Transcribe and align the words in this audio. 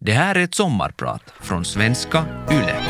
Det 0.00 0.12
här 0.12 0.34
är 0.34 0.44
ett 0.44 0.54
sommarprat 0.54 1.22
från 1.40 1.64
svenska 1.64 2.24
YLE. 2.50 2.80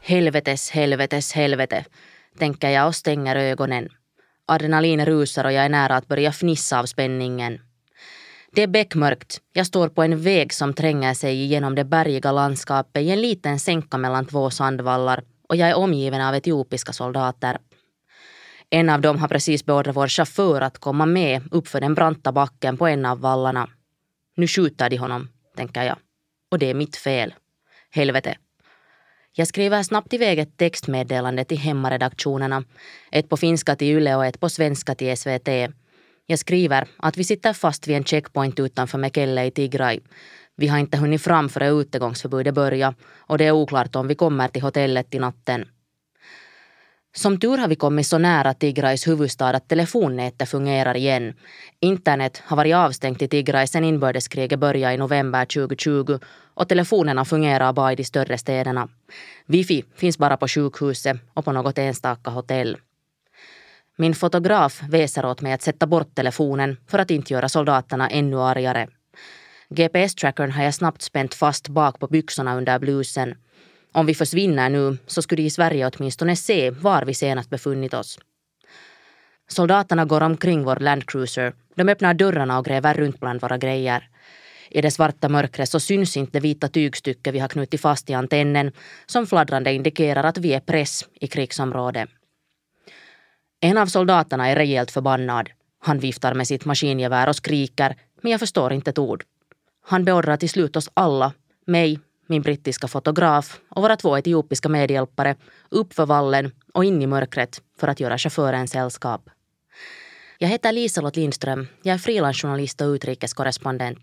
Helvetes, 0.00 0.70
helvetes, 0.70 1.32
helvete, 1.32 1.84
tänker 2.38 2.70
jag 2.70 2.86
och 2.86 2.94
stänger 2.94 3.36
ögonen. 3.36 3.88
Adrenalin 4.46 5.06
rusar 5.06 5.44
och 5.44 5.52
jag 5.52 5.64
är 5.64 5.68
nära 5.68 5.96
att 5.96 6.08
börja 6.08 6.32
fnissa 6.32 6.80
av 6.80 6.86
spänningen. 6.86 7.65
Det 8.56 8.62
är 8.62 8.66
beckmörkt. 8.66 9.40
Jag 9.52 9.66
står 9.66 9.88
på 9.88 10.02
en 10.02 10.22
väg 10.22 10.52
som 10.52 10.74
tränger 10.74 11.14
sig 11.14 11.44
genom 11.44 11.74
det 11.74 11.84
bergiga 11.84 12.32
landskapet 12.32 13.02
i 13.02 13.10
en 13.10 13.20
liten 13.20 13.58
sänka 13.58 13.98
mellan 13.98 14.26
två 14.26 14.50
sandvallar 14.50 15.22
och 15.48 15.56
jag 15.56 15.68
är 15.68 15.76
omgiven 15.76 16.20
av 16.20 16.34
etiopiska 16.34 16.92
soldater. 16.92 17.58
En 18.70 18.90
av 18.90 19.00
dem 19.00 19.18
har 19.18 19.28
precis 19.28 19.64
beordrat 19.64 19.96
vår 19.96 20.08
chaufför 20.08 20.60
att 20.60 20.78
komma 20.78 21.06
med 21.06 21.42
uppför 21.50 21.80
den 21.80 21.94
branta 21.94 22.32
backen 22.32 22.76
på 22.76 22.86
en 22.86 23.06
av 23.06 23.20
vallarna. 23.20 23.68
Nu 24.36 24.46
skjuter 24.46 24.90
de 24.90 24.96
honom, 24.96 25.28
tänker 25.56 25.82
jag. 25.82 25.96
Och 26.50 26.58
det 26.58 26.70
är 26.70 26.74
mitt 26.74 26.96
fel. 26.96 27.34
Helvete. 27.90 28.36
Jag 29.32 29.48
skriver 29.48 29.82
snabbt 29.82 30.12
iväg 30.12 30.38
ett 30.38 30.56
textmeddelande 30.56 31.44
till 31.44 31.58
hemmaredaktionerna. 31.58 32.64
Ett 33.12 33.28
på 33.28 33.36
finska 33.36 33.76
till 33.76 33.96
Yle 33.96 34.16
och 34.16 34.26
ett 34.26 34.40
på 34.40 34.48
svenska 34.48 34.94
till 34.94 35.16
SVT. 35.16 35.48
Jag 36.28 36.38
skriver 36.38 36.88
att 36.96 37.16
vi 37.16 37.24
sitter 37.24 37.52
fast 37.52 37.88
vid 37.88 37.96
en 37.96 38.04
checkpoint 38.04 38.60
utanför 38.60 38.98
Mekelle 38.98 39.44
i 39.44 39.50
Tigray. 39.50 40.00
Vi 40.56 40.68
har 40.68 40.78
inte 40.78 40.98
hunnit 40.98 41.22
fram 41.22 41.48
före 41.48 41.68
utegångsförbudet 41.68 42.54
börjar 42.54 42.94
och 43.16 43.38
det 43.38 43.44
är 43.44 43.52
oklart 43.52 43.96
om 43.96 44.08
vi 44.08 44.14
kommer 44.14 44.48
till 44.48 44.62
hotellet 44.62 45.14
i 45.14 45.18
natten. 45.18 45.64
Som 47.16 47.40
tur 47.40 47.58
har 47.58 47.68
vi 47.68 47.76
kommit 47.76 48.06
så 48.06 48.18
nära 48.18 48.54
Tigrays 48.54 49.08
huvudstad 49.08 49.48
att 49.56 49.68
telefonnätet 49.68 50.48
fungerar 50.48 50.96
igen. 50.96 51.34
Internet 51.80 52.42
har 52.44 52.56
varit 52.56 52.74
avstängt 52.74 53.22
i 53.22 53.28
Tigray 53.28 53.66
sedan 53.66 53.84
inbördeskriget 53.84 54.58
började 54.58 54.94
i 54.94 54.98
november 54.98 55.44
2020 55.44 56.18
och 56.54 56.68
telefonerna 56.68 57.24
fungerar 57.24 57.72
bara 57.72 57.92
i 57.92 57.96
de 57.96 58.04
större 58.04 58.38
städerna. 58.38 58.88
Wifi 59.46 59.84
finns 59.96 60.18
bara 60.18 60.36
på 60.36 60.48
sjukhuset 60.48 61.16
och 61.34 61.44
på 61.44 61.52
något 61.52 61.78
enstaka 61.78 62.30
hotell. 62.30 62.76
Min 63.98 64.14
fotograf 64.14 64.82
väser 64.88 65.24
åt 65.24 65.40
mig 65.40 65.52
att 65.52 65.62
sätta 65.62 65.86
bort 65.86 66.14
telefonen 66.14 66.76
för 66.86 66.98
att 66.98 67.10
inte 67.10 67.32
göra 67.32 67.48
soldaterna 67.48 68.08
ännu 68.08 68.40
argare. 68.40 68.88
GPS-trackern 69.68 70.50
har 70.50 70.64
jag 70.64 70.74
snabbt 70.74 71.02
spänt 71.02 71.34
fast 71.34 71.68
bak 71.68 71.98
på 71.98 72.06
byxorna 72.06 72.56
under 72.56 72.78
blusen. 72.78 73.34
Om 73.92 74.06
vi 74.06 74.14
försvinner 74.14 74.68
nu 74.68 74.98
så 75.06 75.22
skulle 75.22 75.42
de 75.42 75.46
i 75.46 75.50
Sverige 75.50 75.90
åtminstone 75.94 76.36
se 76.36 76.70
var 76.70 77.04
vi 77.04 77.14
senast 77.14 77.50
befunnit 77.50 77.94
oss. 77.94 78.18
Soldaterna 79.48 80.04
går 80.04 80.20
omkring 80.20 80.64
vår 80.64 80.76
landcruiser. 80.76 81.52
De 81.74 81.88
öppnar 81.88 82.14
dörrarna 82.14 82.58
och 82.58 82.64
gräver 82.64 82.94
runt 82.94 83.20
bland 83.20 83.40
våra 83.40 83.58
grejer. 83.58 84.08
I 84.70 84.80
det 84.80 84.90
svarta 84.90 85.28
mörkret 85.28 85.68
så 85.68 85.80
syns 85.80 86.16
inte 86.16 86.32
det 86.32 86.40
vita 86.40 86.68
tygstycke 86.68 87.32
vi 87.32 87.38
har 87.38 87.48
knutit 87.48 87.80
fast 87.80 88.10
i 88.10 88.14
antennen 88.14 88.72
som 89.06 89.26
fladdrande 89.26 89.72
indikerar 89.72 90.24
att 90.24 90.38
vi 90.38 90.54
är 90.54 90.60
press 90.60 91.04
i 91.20 91.26
krigsområdet. 91.26 92.08
En 93.66 93.78
av 93.78 93.86
soldaterna 93.86 94.48
är 94.48 94.56
rejält 94.56 94.90
förbannad. 94.90 95.50
Han 95.78 95.98
viftar 95.98 96.34
med 96.34 96.46
sitt 96.46 96.64
maskingevär 96.64 97.28
och 97.28 97.36
skriker, 97.36 97.96
men 98.22 98.32
jag 98.32 98.40
förstår 98.40 98.72
inte 98.72 98.90
ett 98.90 98.98
ord. 98.98 99.24
Han 99.86 100.04
beordrar 100.04 100.36
till 100.36 100.48
slut 100.48 100.76
oss 100.76 100.90
alla, 100.94 101.32
mig, 101.66 102.00
min 102.26 102.42
brittiska 102.42 102.88
fotograf 102.88 103.60
och 103.68 103.82
våra 103.82 103.96
två 103.96 104.18
etiopiska 104.18 104.68
medhjälpare 104.68 105.34
upp 105.70 105.94
för 105.94 106.06
vallen 106.06 106.52
och 106.74 106.84
in 106.84 107.02
i 107.02 107.06
mörkret 107.06 107.62
för 107.80 107.88
att 107.88 108.00
göra 108.00 108.18
chauffören 108.18 108.68
sällskap. 108.68 109.30
Jag 110.38 110.48
heter 110.48 110.72
Liselott 110.72 111.16
Lindström. 111.16 111.66
Jag 111.82 111.94
är 111.94 111.98
frilansjournalist 111.98 112.80
och 112.80 112.86
utrikeskorrespondent. 112.86 113.98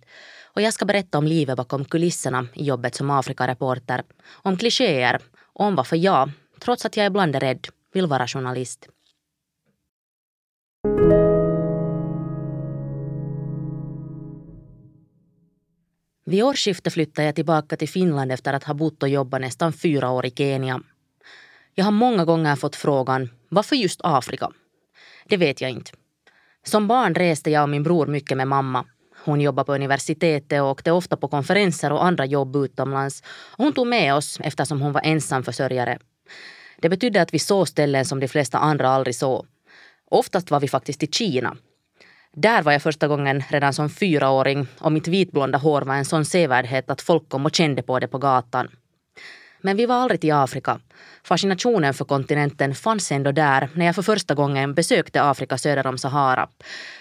Och 0.56 0.62
jag 0.62 0.74
ska 0.74 0.86
berätta 0.86 1.18
om 1.18 1.28
livet 1.28 1.58
bakom 1.58 1.86
kulisserna 1.86 2.48
i 2.54 2.64
jobbet 2.64 2.96
som 2.96 3.10
Afrikareporter. 3.10 4.04
Om 4.32 4.58
klichéer 4.58 5.20
och 5.54 5.66
om 5.66 5.76
varför 5.76 5.96
jag, 5.96 6.32
trots 6.60 6.86
att 6.86 6.98
jag 6.98 7.06
ibland 7.06 7.36
är 7.36 7.40
rädd, 7.40 7.68
vill 7.94 8.08
vara 8.08 8.28
journalist. 8.28 8.90
Vid 16.34 16.44
årsskiftet 16.44 16.94
flyttade 16.94 17.26
jag 17.26 17.36
tillbaka 17.36 17.78
till 17.78 17.90
Finland 17.90 18.32
efter 18.32 18.54
att 18.54 18.64
ha 18.64 18.74
bott 18.74 19.04
och 19.04 19.10
jobbat 19.10 19.42
nästan 19.42 19.74
fyra 19.74 20.10
år 20.10 20.26
i 20.26 20.32
Kenya. 20.32 20.82
Jag 21.76 21.86
har 21.86 21.92
många 21.92 22.26
gånger 22.26 22.56
fått 22.56 22.76
frågan 22.76 23.30
varför 23.50 23.76
just 23.76 24.00
Afrika? 24.04 24.52
Det 25.26 25.38
vet 25.38 25.62
jag 25.62 25.72
inte. 25.72 25.92
Som 26.64 26.88
barn 26.88 27.16
reste 27.16 27.52
jag 27.52 27.64
och 27.64 27.70
min 27.70 27.84
bror 27.84 28.08
mycket 28.08 28.38
med 28.38 28.48
mamma. 28.48 28.86
Hon 29.26 29.42
jobbade 29.42 29.66
på 29.66 29.76
universitetet 29.76 30.62
och 30.62 30.68
åkte 30.68 30.92
ofta 30.92 31.18
på 31.18 31.28
konferenser 31.28 31.92
och 31.92 32.06
andra 32.06 32.26
jobb 32.26 32.56
utomlands. 32.56 33.24
hon 33.58 33.74
tog 33.74 33.88
med 33.88 34.16
oss 34.16 34.40
eftersom 34.44 34.82
hon 34.82 34.92
var 34.92 35.02
ensamförsörjare. 35.02 36.00
Det 36.78 36.90
betydde 36.90 37.22
att 37.22 37.34
vi 37.34 37.40
såg 37.40 37.68
ställen 37.68 38.06
som 38.06 38.20
de 38.20 38.28
flesta 38.28 38.58
andra 38.58 38.90
aldrig 38.90 39.16
såg. 39.16 39.46
Oftast 40.12 40.52
var 40.52 40.60
vi 40.60 40.68
faktiskt 40.68 41.04
i 41.04 41.08
Kina. 41.08 41.58
Där 42.36 42.64
var 42.64 42.72
jag 42.72 42.82
första 42.82 43.08
gången 43.08 43.44
redan 43.50 43.74
som 43.74 43.90
fyraåring 43.90 44.68
och 44.80 44.92
mitt 44.92 45.08
vitblonda 45.08 45.58
hår 45.58 45.82
var 45.82 45.96
en 45.96 46.06
sån 46.06 46.26
sevärdhet 46.26 46.90
att 46.90 47.02
folk 47.02 47.30
kom 47.30 47.46
och 47.46 47.56
kände 47.56 47.82
på 47.82 48.00
det 48.00 48.08
på 48.08 48.18
gatan. 48.18 48.68
Men 49.62 49.78
vi 49.78 49.86
var 49.86 49.96
aldrig 49.96 50.22
till 50.22 50.34
Afrika. 50.34 50.80
Fascinationen 51.24 51.94
för 51.94 52.06
kontinenten 52.06 52.76
fanns 52.76 53.12
ändå 53.12 53.32
där 53.32 53.70
när 53.74 53.86
jag 53.86 53.96
för 53.96 54.02
första 54.02 54.36
gången 54.36 54.74
besökte 54.74 55.24
Afrika 55.24 55.58
söder 55.58 55.88
om 55.88 55.98
Sahara. 55.98 56.50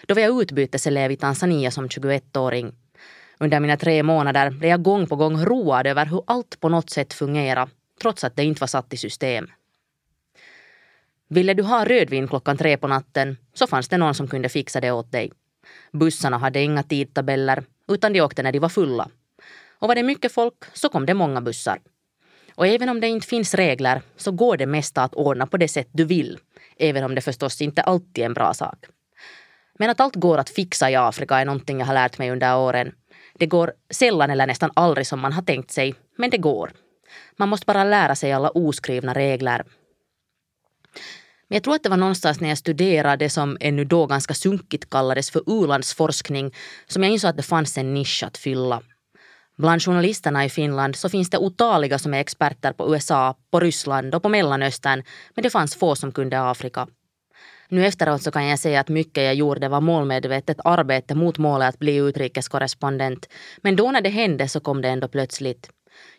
Då 0.06 0.14
var 0.14 0.22
jag 0.22 0.42
utbyteselev 0.42 1.10
i 1.10 1.16
Tanzania 1.16 1.70
som 1.70 1.88
21-åring. 1.88 2.72
Under 3.38 3.60
mina 3.60 3.76
tre 3.76 4.02
månader 4.02 4.50
blev 4.50 4.70
jag 4.70 4.82
gång 4.82 5.06
på 5.06 5.16
gång 5.16 5.44
road 5.44 5.86
över 5.86 6.06
hur 6.06 6.22
allt 6.26 6.60
på 6.60 6.68
något 6.68 6.90
sätt 6.90 7.12
fungerade, 7.12 7.70
trots 8.02 8.24
att 8.24 8.36
det 8.36 8.44
inte 8.44 8.60
var 8.60 8.66
satt 8.66 8.92
i 8.92 8.96
system. 8.96 9.46
Ville 11.32 11.54
du 11.54 11.62
ha 11.62 11.84
rödvin 11.84 12.28
klockan 12.28 12.56
tre 12.56 12.76
på 12.76 12.88
natten 12.88 13.36
så 13.54 13.66
fanns 13.66 13.88
det 13.88 13.96
någon 13.96 14.14
som 14.14 14.28
kunde 14.28 14.48
fixa 14.48 14.80
det 14.80 14.90
åt 14.90 15.12
dig. 15.12 15.32
Bussarna 15.92 16.38
hade 16.38 16.60
inga 16.60 16.82
tidtabeller 16.82 17.64
utan 17.88 18.12
de 18.12 18.20
åkte 18.20 18.42
när 18.42 18.52
de 18.52 18.58
var 18.58 18.68
fulla. 18.68 19.08
Och 19.78 19.88
var 19.88 19.94
det 19.94 20.02
mycket 20.02 20.32
folk 20.32 20.54
så 20.72 20.88
kom 20.88 21.06
det 21.06 21.14
många 21.14 21.40
bussar. 21.40 21.78
Och 22.54 22.66
även 22.66 22.88
om 22.88 23.00
det 23.00 23.08
inte 23.08 23.26
finns 23.26 23.54
regler 23.54 24.02
så 24.16 24.32
går 24.32 24.56
det 24.56 24.66
mesta 24.66 25.02
att 25.02 25.14
ordna 25.14 25.46
på 25.46 25.56
det 25.56 25.68
sätt 25.68 25.88
du 25.92 26.04
vill. 26.04 26.38
Även 26.76 27.04
om 27.04 27.14
det 27.14 27.20
förstås 27.20 27.62
inte 27.62 27.82
alltid 27.82 28.22
är 28.22 28.26
en 28.26 28.34
bra 28.34 28.54
sak. 28.54 28.86
Men 29.78 29.90
att 29.90 30.00
allt 30.00 30.16
går 30.16 30.38
att 30.38 30.50
fixa 30.50 30.90
i 30.90 30.96
Afrika 30.96 31.38
är 31.38 31.44
någonting 31.44 31.78
jag 31.78 31.86
har 31.86 31.94
lärt 31.94 32.18
mig 32.18 32.30
under 32.30 32.56
åren. 32.56 32.92
Det 33.34 33.46
går 33.46 33.72
sällan 33.90 34.30
eller 34.30 34.46
nästan 34.46 34.70
aldrig 34.74 35.06
som 35.06 35.20
man 35.20 35.32
har 35.32 35.42
tänkt 35.42 35.70
sig, 35.70 35.94
men 36.16 36.30
det 36.30 36.38
går. 36.38 36.70
Man 37.36 37.48
måste 37.48 37.66
bara 37.66 37.84
lära 37.84 38.14
sig 38.14 38.32
alla 38.32 38.50
oskrivna 38.50 39.14
regler. 39.14 39.64
Men 41.52 41.56
jag 41.56 41.62
tror 41.62 41.74
att 41.74 41.82
det 41.82 41.88
var 41.88 41.96
någonstans 41.96 42.40
när 42.40 42.48
jag 42.48 42.58
studerade 42.58 43.24
det 43.24 43.30
som 43.30 43.56
ännu 43.60 43.84
då 43.84 44.06
ganska 44.06 44.34
sunkigt 44.34 44.90
kallades 44.90 45.30
för 45.30 45.42
u-landsforskning 45.46 46.54
som 46.86 47.02
jag 47.02 47.12
insåg 47.12 47.28
att 47.28 47.36
det 47.36 47.42
fanns 47.42 47.78
en 47.78 47.94
nisch 47.94 48.22
att 48.26 48.38
fylla. 48.38 48.82
Bland 49.56 49.82
journalisterna 49.82 50.44
i 50.44 50.48
Finland 50.48 50.96
så 50.96 51.08
finns 51.08 51.30
det 51.30 51.38
otaliga 51.38 51.98
som 51.98 52.14
är 52.14 52.18
experter 52.20 52.72
på 52.72 52.94
USA, 52.94 53.36
på 53.50 53.60
Ryssland 53.60 54.14
och 54.14 54.22
på 54.22 54.28
Mellanöstern 54.28 55.02
men 55.34 55.42
det 55.42 55.50
fanns 55.50 55.76
få 55.76 55.94
som 55.96 56.12
kunde 56.12 56.50
Afrika. 56.50 56.88
Nu 57.68 57.86
efteråt 57.86 58.22
så 58.22 58.30
kan 58.30 58.46
jag 58.46 58.58
säga 58.58 58.80
att 58.80 58.88
mycket 58.88 59.24
jag 59.24 59.34
gjorde 59.34 59.68
var 59.68 59.80
målmedvetet 59.80 60.60
arbete 60.64 61.14
mot 61.14 61.38
målet 61.38 61.68
att 61.68 61.78
bli 61.78 61.96
utrikeskorrespondent. 61.96 63.28
Men 63.62 63.76
då 63.76 63.90
när 63.90 64.00
det 64.00 64.10
hände 64.10 64.48
så 64.48 64.60
kom 64.60 64.82
det 64.82 64.88
ändå 64.88 65.08
plötsligt. 65.08 65.70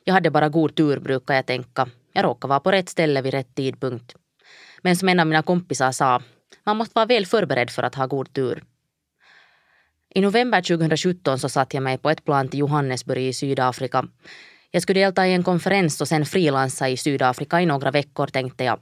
Jag 0.03 0.13
hade 0.13 0.31
bara 0.31 0.50
god 0.50 0.75
tur 0.75 1.00
brukar 1.00 1.36
jag 1.36 1.45
tänka. 1.45 1.88
Jag 2.13 2.25
råkade 2.25 2.50
vara 2.50 2.59
på 2.59 2.71
rätt 2.71 2.89
ställe 2.89 3.21
vid 3.21 3.33
rätt 3.33 3.56
tidpunkt. 3.56 4.15
Men 4.83 4.95
som 4.95 5.09
en 5.09 5.19
av 5.19 5.27
mina 5.27 5.41
kompisar 5.41 5.91
sa, 5.91 6.21
man 6.63 6.77
måste 6.77 6.95
vara 6.95 7.06
väl 7.06 7.25
förberedd 7.25 7.69
för 7.69 7.83
att 7.83 7.95
ha 7.95 8.06
god 8.06 8.33
tur. 8.33 8.63
I 10.15 10.21
november 10.21 10.62
2017 10.62 11.39
så 11.39 11.50
satt 11.50 11.74
jag 11.74 11.83
mig 11.83 11.97
på 11.97 12.09
ett 12.09 12.25
plan 12.25 12.47
till 12.47 12.59
Johannesburg 12.59 13.24
i 13.24 13.33
Sydafrika. 13.33 14.06
Jag 14.71 14.81
skulle 14.81 15.00
delta 15.00 15.27
i 15.27 15.33
en 15.33 15.44
konferens 15.44 16.01
och 16.01 16.07
sen 16.07 16.25
frilansa 16.25 16.89
i 16.89 16.97
Sydafrika 16.97 17.62
i 17.62 17.65
några 17.65 17.91
veckor 17.91 18.27
tänkte 18.27 18.63
jag. 18.63 18.80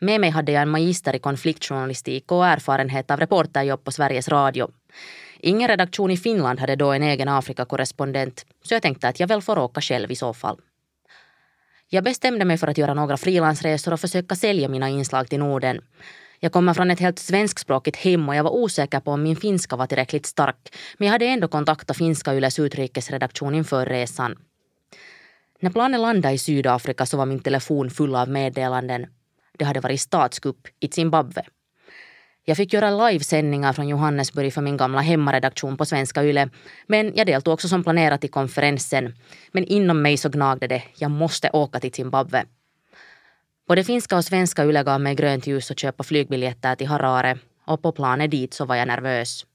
Med 0.00 0.20
mig 0.20 0.30
hade 0.30 0.52
jag 0.52 0.62
en 0.62 0.68
magister 0.68 1.16
i 1.16 1.18
konfliktjournalistik 1.18 2.32
och 2.32 2.46
erfarenhet 2.46 3.10
av 3.10 3.20
reporterjobb 3.20 3.84
på 3.84 3.92
Sveriges 3.92 4.28
Radio. 4.28 4.70
Ingen 5.40 5.68
redaktion 5.68 6.10
i 6.10 6.16
Finland 6.16 6.60
hade 6.60 6.76
då 6.76 6.92
en 6.92 7.02
egen 7.02 7.28
Afrikakorrespondent 7.28 8.46
så 8.62 8.74
jag 8.74 8.82
tänkte 8.82 9.08
att 9.08 9.20
jag 9.20 9.28
väl 9.28 9.42
får 9.42 9.58
åka 9.58 9.80
själv 9.80 10.10
i 10.10 10.16
så 10.16 10.34
fall. 10.34 10.60
Jag 11.88 12.04
bestämde 12.04 12.44
mig 12.44 12.58
för 12.58 12.66
att 12.66 12.78
göra 12.78 12.94
några 12.94 13.16
frilansresor 13.16 13.92
och 13.92 14.00
försöka 14.00 14.34
sälja 14.34 14.68
mina 14.68 14.88
inslag 14.88 15.28
till 15.28 15.38
Norden. 15.38 15.80
Jag 16.40 16.52
kommer 16.52 16.74
från 16.74 16.90
ett 16.90 17.00
helt 17.00 17.18
svenskspråkigt 17.18 17.96
hem 17.96 18.28
och 18.28 18.34
jag 18.36 18.44
var 18.44 18.50
osäker 18.50 19.00
på 19.00 19.10
om 19.10 19.22
min 19.22 19.36
finska 19.36 19.76
var 19.76 19.86
tillräckligt 19.86 20.26
stark. 20.26 20.74
Men 20.98 21.06
jag 21.06 21.12
hade 21.12 21.26
ändå 21.26 21.48
kontaktat 21.48 21.96
finska 21.96 22.34
Yles 22.34 22.58
utrikesredaktion 22.58 23.54
inför 23.54 23.86
resan. 23.86 24.36
När 25.60 25.70
planen 25.70 26.02
landade 26.02 26.34
i 26.34 26.38
Sydafrika 26.38 27.06
så 27.06 27.16
var 27.16 27.26
min 27.26 27.40
telefon 27.40 27.90
full 27.90 28.14
av 28.14 28.28
meddelanden. 28.28 29.06
Det 29.58 29.64
hade 29.64 29.80
varit 29.80 30.00
statskupp 30.00 30.68
i 30.80 30.88
Zimbabwe. 30.88 31.42
Jag 32.48 32.56
fick 32.56 32.72
göra 32.72 33.08
livesändningar 33.08 33.72
från 33.72 33.88
Johannesburg 33.88 34.52
för 34.52 34.62
min 34.62 34.76
gamla 34.76 35.00
hemmaredaktion 35.00 35.76
på 35.76 35.84
Svenska 35.84 36.24
Yle. 36.24 36.48
Men 36.86 37.12
jag 37.16 37.26
deltog 37.26 37.54
också 37.54 37.68
som 37.68 37.82
planerat 37.84 38.24
i 38.24 38.28
konferensen. 38.28 39.14
Men 39.52 39.64
inom 39.64 40.02
mig 40.02 40.16
så 40.16 40.28
gnagde 40.28 40.66
det. 40.66 40.82
Jag 40.98 41.10
måste 41.10 41.50
åka 41.50 41.80
till 41.80 41.92
Zimbabwe. 41.92 42.44
Både 43.68 43.84
finska 43.84 44.16
och 44.16 44.24
svenska 44.24 44.64
Yle 44.64 44.82
gav 44.82 45.00
mig 45.00 45.14
grönt 45.14 45.46
ljus 45.46 45.70
att 45.70 45.78
köpa 45.78 46.04
flygbiljetter 46.04 46.74
till 46.74 46.86
Harare. 46.86 47.38
Och 47.64 47.82
på 47.82 47.92
planet 47.92 48.30
dit 48.30 48.54
så 48.54 48.64
var 48.64 48.76
jag 48.76 48.88
nervös. 48.88 49.46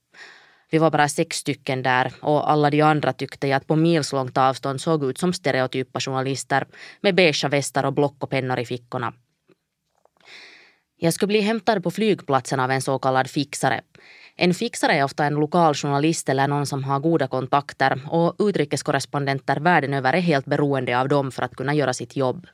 Vi 0.70 0.78
var 0.78 0.90
bara 0.90 1.08
sex 1.08 1.36
stycken 1.36 1.82
där 1.82 2.12
och 2.20 2.50
alla 2.50 2.70
de 2.70 2.82
andra 2.82 3.12
tyckte 3.12 3.48
jag 3.48 3.56
att 3.56 3.66
på 3.66 3.76
milslångt 3.76 4.38
avstånd 4.38 4.80
såg 4.80 5.04
ut 5.04 5.18
som 5.18 5.32
stereotypa 5.32 6.00
journalister 6.00 6.66
med 7.00 7.14
beige 7.14 7.44
västar 7.44 7.84
och 7.84 7.92
block 7.92 8.16
och 8.18 8.30
pennor 8.30 8.58
i 8.58 8.64
fickorna. 8.64 9.12
Jag 11.04 11.14
skulle 11.14 11.26
bli 11.26 11.40
hämtad 11.40 11.82
på 11.82 11.90
flygplatsen 11.90 12.60
av 12.60 12.70
en 12.70 12.82
så 12.82 12.98
kallad 12.98 13.30
fixare. 13.30 13.80
En 14.36 14.54
fixare 14.54 14.92
är 14.92 15.04
ofta 15.04 15.24
en 15.24 15.34
lokal 15.34 15.74
journalist 15.74 16.28
eller 16.28 16.48
någon 16.48 16.66
som 16.66 16.84
har 16.84 17.00
goda 17.00 17.28
kontakter 17.28 18.00
och 18.10 18.34
utrikeskorrespondenter 18.38 19.56
världen 19.56 19.94
över 19.94 20.12
är 20.12 20.20
helt 20.20 20.46
beroende 20.46 21.00
av 21.00 21.08
dem 21.08 21.30
för 21.30 21.42
att 21.42 21.56
kunna 21.56 21.74
göra 21.74 21.94
sitt 21.94 22.16
jobb. 22.16 22.46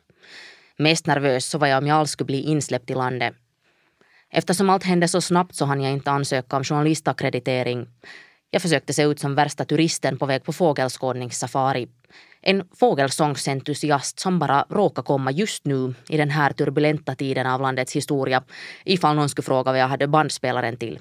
Mest 0.78 1.06
nervös 1.06 1.46
så 1.46 1.58
var 1.58 1.66
jag 1.66 1.78
om 1.78 1.86
jag 1.86 1.96
alls 1.96 2.10
skulle 2.10 2.26
bli 2.26 2.40
insläppt 2.40 2.90
i 2.90 2.94
landet. 2.94 3.34
Eftersom 4.30 4.70
allt 4.70 4.84
hände 4.84 5.08
så 5.08 5.20
snabbt 5.20 5.54
så 5.54 5.64
hann 5.64 5.82
jag 5.82 5.92
inte 5.92 6.10
ansöka 6.10 6.56
om 6.56 6.64
journalistakkreditering. 6.64 7.86
Jag 8.50 8.62
försökte 8.62 8.92
se 8.92 9.02
ut 9.02 9.20
som 9.20 9.34
värsta 9.34 9.64
turisten 9.64 10.18
på 10.18 10.26
väg 10.26 10.44
på 10.44 10.52
fågelskådningssafari. 10.52 11.88
En 12.40 12.68
fågelsångsentusiast 12.76 14.20
som 14.20 14.38
bara 14.38 14.66
råkade 14.70 15.06
komma 15.06 15.30
just 15.30 15.64
nu 15.64 15.94
i 16.08 16.16
den 16.16 16.30
här 16.30 16.52
turbulenta 16.52 17.14
tiden 17.14 17.46
av 17.46 17.60
landets 17.60 17.96
historia 17.96 18.42
ifall 18.84 19.16
någon 19.16 19.28
skulle 19.28 19.44
fråga 19.44 19.72
vad 19.72 19.80
jag 19.80 19.88
hade 19.88 20.06
bandspelaren 20.06 20.76
till. 20.76 20.98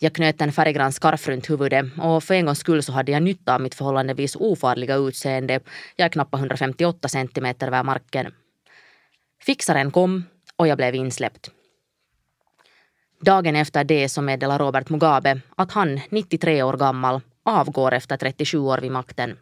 Jag 0.00 0.12
knöt 0.12 0.40
en 0.40 0.52
färggrann 0.52 0.92
skarf 0.92 1.28
runt 1.28 1.50
huvudet 1.50 1.86
och 2.00 2.24
för 2.24 2.34
en 2.34 2.46
gångs 2.46 2.58
skull 2.58 2.82
så 2.82 2.92
hade 2.92 3.12
jag 3.12 3.22
nytta 3.22 3.54
av 3.54 3.60
mitt 3.60 3.74
förhållandevis 3.74 4.36
ofarliga 4.36 4.94
utseende. 4.94 5.60
Jag 5.96 6.04
är 6.04 6.08
knappt 6.08 6.34
158 6.34 7.08
centimeter 7.08 7.66
över 7.66 7.82
marken. 7.82 8.34
Fixaren 9.42 9.90
kom 9.90 10.24
och 10.56 10.68
jag 10.68 10.76
blev 10.76 10.94
insläppt. 10.94 11.50
Dagen 13.20 13.56
efter 13.56 13.84
det 13.84 14.08
så 14.08 14.22
meddelar 14.22 14.58
Robert 14.58 14.88
Mugabe 14.88 15.40
att 15.56 15.72
han, 15.72 16.00
93 16.10 16.62
år 16.62 16.76
gammal, 16.76 17.20
avgår 17.42 17.94
efter 17.94 18.16
37 18.16 18.58
år 18.58 18.78
vid 18.78 18.92
makten. 18.92 19.36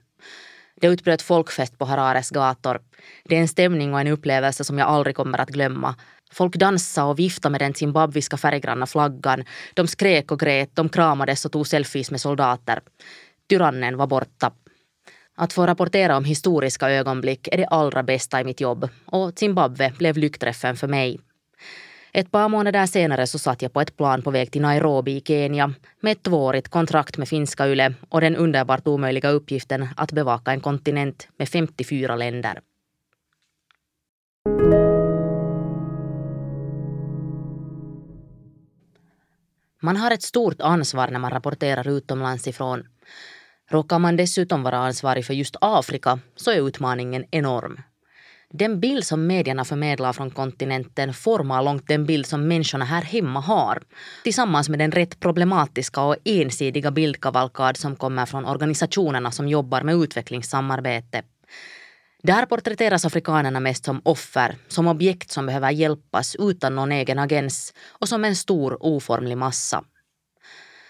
Det 0.80 0.86
utbröt 0.86 1.22
folkfest 1.22 1.78
på 1.78 1.84
Harares 1.84 2.30
gator. 2.30 2.80
Det 3.24 3.36
är 3.36 3.40
en 3.40 3.48
stämning 3.48 3.94
och 3.94 4.00
en 4.00 4.06
upplevelse 4.06 4.64
som 4.64 4.78
jag 4.78 4.88
aldrig 4.88 5.16
kommer 5.16 5.40
att 5.40 5.50
glömma. 5.50 5.94
Folk 6.32 6.56
dansade 6.56 7.06
och 7.06 7.18
viftade 7.18 7.50
med 7.50 7.60
den 7.60 7.74
zimbabwiska 7.74 8.36
färggranna 8.36 8.86
flaggan. 8.86 9.44
De 9.74 9.86
skrek 9.86 10.30
och 10.30 10.40
grät, 10.40 10.70
de 10.74 10.88
kramades 10.88 11.44
och 11.44 11.52
tog 11.52 11.66
selfies 11.66 12.10
med 12.10 12.20
soldater. 12.20 12.80
Tyrannen 13.48 13.96
var 13.96 14.06
borta. 14.06 14.52
Att 15.34 15.52
få 15.52 15.66
rapportera 15.66 16.16
om 16.16 16.24
historiska 16.24 16.90
ögonblick 16.90 17.48
är 17.52 17.56
det 17.56 17.66
allra 17.66 18.02
bästa 18.02 18.40
i 18.40 18.44
mitt 18.44 18.60
jobb 18.60 18.88
och 19.06 19.38
Zimbabwe 19.38 19.92
blev 19.98 20.16
lyckträffen 20.16 20.76
för 20.76 20.88
mig. 20.88 21.20
Ett 22.16 22.30
par 22.30 22.48
månader 22.48 22.86
senare 22.86 23.26
så 23.26 23.38
satt 23.38 23.62
jag 23.62 23.72
på 23.72 23.80
ett 23.80 23.96
plan 23.96 24.22
på 24.22 24.30
väg 24.30 24.50
till 24.50 24.62
Nairobi 24.62 25.16
i 25.16 25.20
Kenya 25.20 25.74
med 26.00 26.12
ett 26.12 26.22
tvåårigt 26.22 26.68
kontrakt 26.68 27.18
med 27.18 27.28
finska 27.28 27.68
YLE 27.68 27.94
och 28.08 28.20
den 28.20 28.36
underbart 28.36 28.86
omöjliga 28.86 29.30
uppgiften 29.30 29.88
att 29.96 30.12
bevaka 30.12 30.50
en 30.50 30.60
kontinent 30.60 31.28
med 31.38 31.48
54 31.48 32.16
länder. 32.16 32.60
Man 39.82 39.96
har 39.96 40.10
ett 40.10 40.22
stort 40.22 40.60
ansvar 40.60 41.08
när 41.08 41.18
man 41.18 41.30
rapporterar 41.30 41.88
utomlands 41.88 42.48
ifrån. 42.48 42.88
Råkar 43.70 43.98
man 43.98 44.16
dessutom 44.16 44.62
vara 44.62 44.78
ansvarig 44.78 45.26
för 45.26 45.34
just 45.34 45.56
Afrika 45.60 46.18
så 46.36 46.50
är 46.50 46.68
utmaningen 46.68 47.24
enorm. 47.30 47.80
Den 48.52 48.80
bild 48.80 49.04
som 49.04 49.26
medierna 49.26 49.64
förmedlar 49.64 50.12
från 50.12 50.30
kontinenten 50.30 51.14
formar 51.14 51.62
långt 51.62 51.88
den 51.88 52.06
bild 52.06 52.26
som 52.26 52.48
människorna 52.48 52.84
här 52.84 53.02
hemma 53.02 53.40
har. 53.40 53.82
Tillsammans 54.24 54.68
med 54.68 54.78
den 54.78 54.92
rätt 54.92 55.20
problematiska 55.20 56.02
och 56.02 56.16
ensidiga 56.24 56.90
bildkavalkad 56.90 57.76
som 57.76 57.96
kommer 57.96 58.26
från 58.26 58.44
organisationerna 58.44 59.30
som 59.30 59.48
jobbar 59.48 59.82
med 59.82 59.94
utvecklingssamarbete. 59.94 61.22
Där 62.22 62.46
porträtteras 62.46 63.04
afrikanerna 63.04 63.60
mest 63.60 63.84
som 63.84 64.00
offer, 64.04 64.56
som 64.68 64.88
objekt 64.88 65.30
som 65.30 65.46
behöver 65.46 65.70
hjälpas 65.70 66.36
utan 66.38 66.74
någon 66.74 66.92
egen 66.92 67.18
agens 67.18 67.74
och 67.88 68.08
som 68.08 68.24
en 68.24 68.36
stor 68.36 68.76
oformlig 68.80 69.38
massa. 69.38 69.84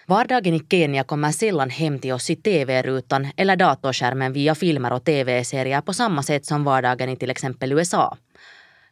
Vardagen 0.09 0.55
i 0.55 0.61
Kenya 0.71 1.05
kommer 1.05 1.33
sällan 1.33 1.71
hem 1.71 1.99
till 1.99 2.13
oss 2.13 2.31
i 2.31 2.37
tv-rutan 2.37 3.29
eller 3.37 3.57
datorskärmen 3.57 4.33
via 4.33 4.55
filmer 4.55 4.93
och 4.93 5.05
tv-serier 5.05 5.81
på 5.81 5.93
samma 5.93 6.23
sätt 6.23 6.47
som 6.47 6.65
vardagen 6.65 7.09
i 7.09 7.17
till 7.17 7.31
exempel 7.31 7.73
USA. 7.73 8.17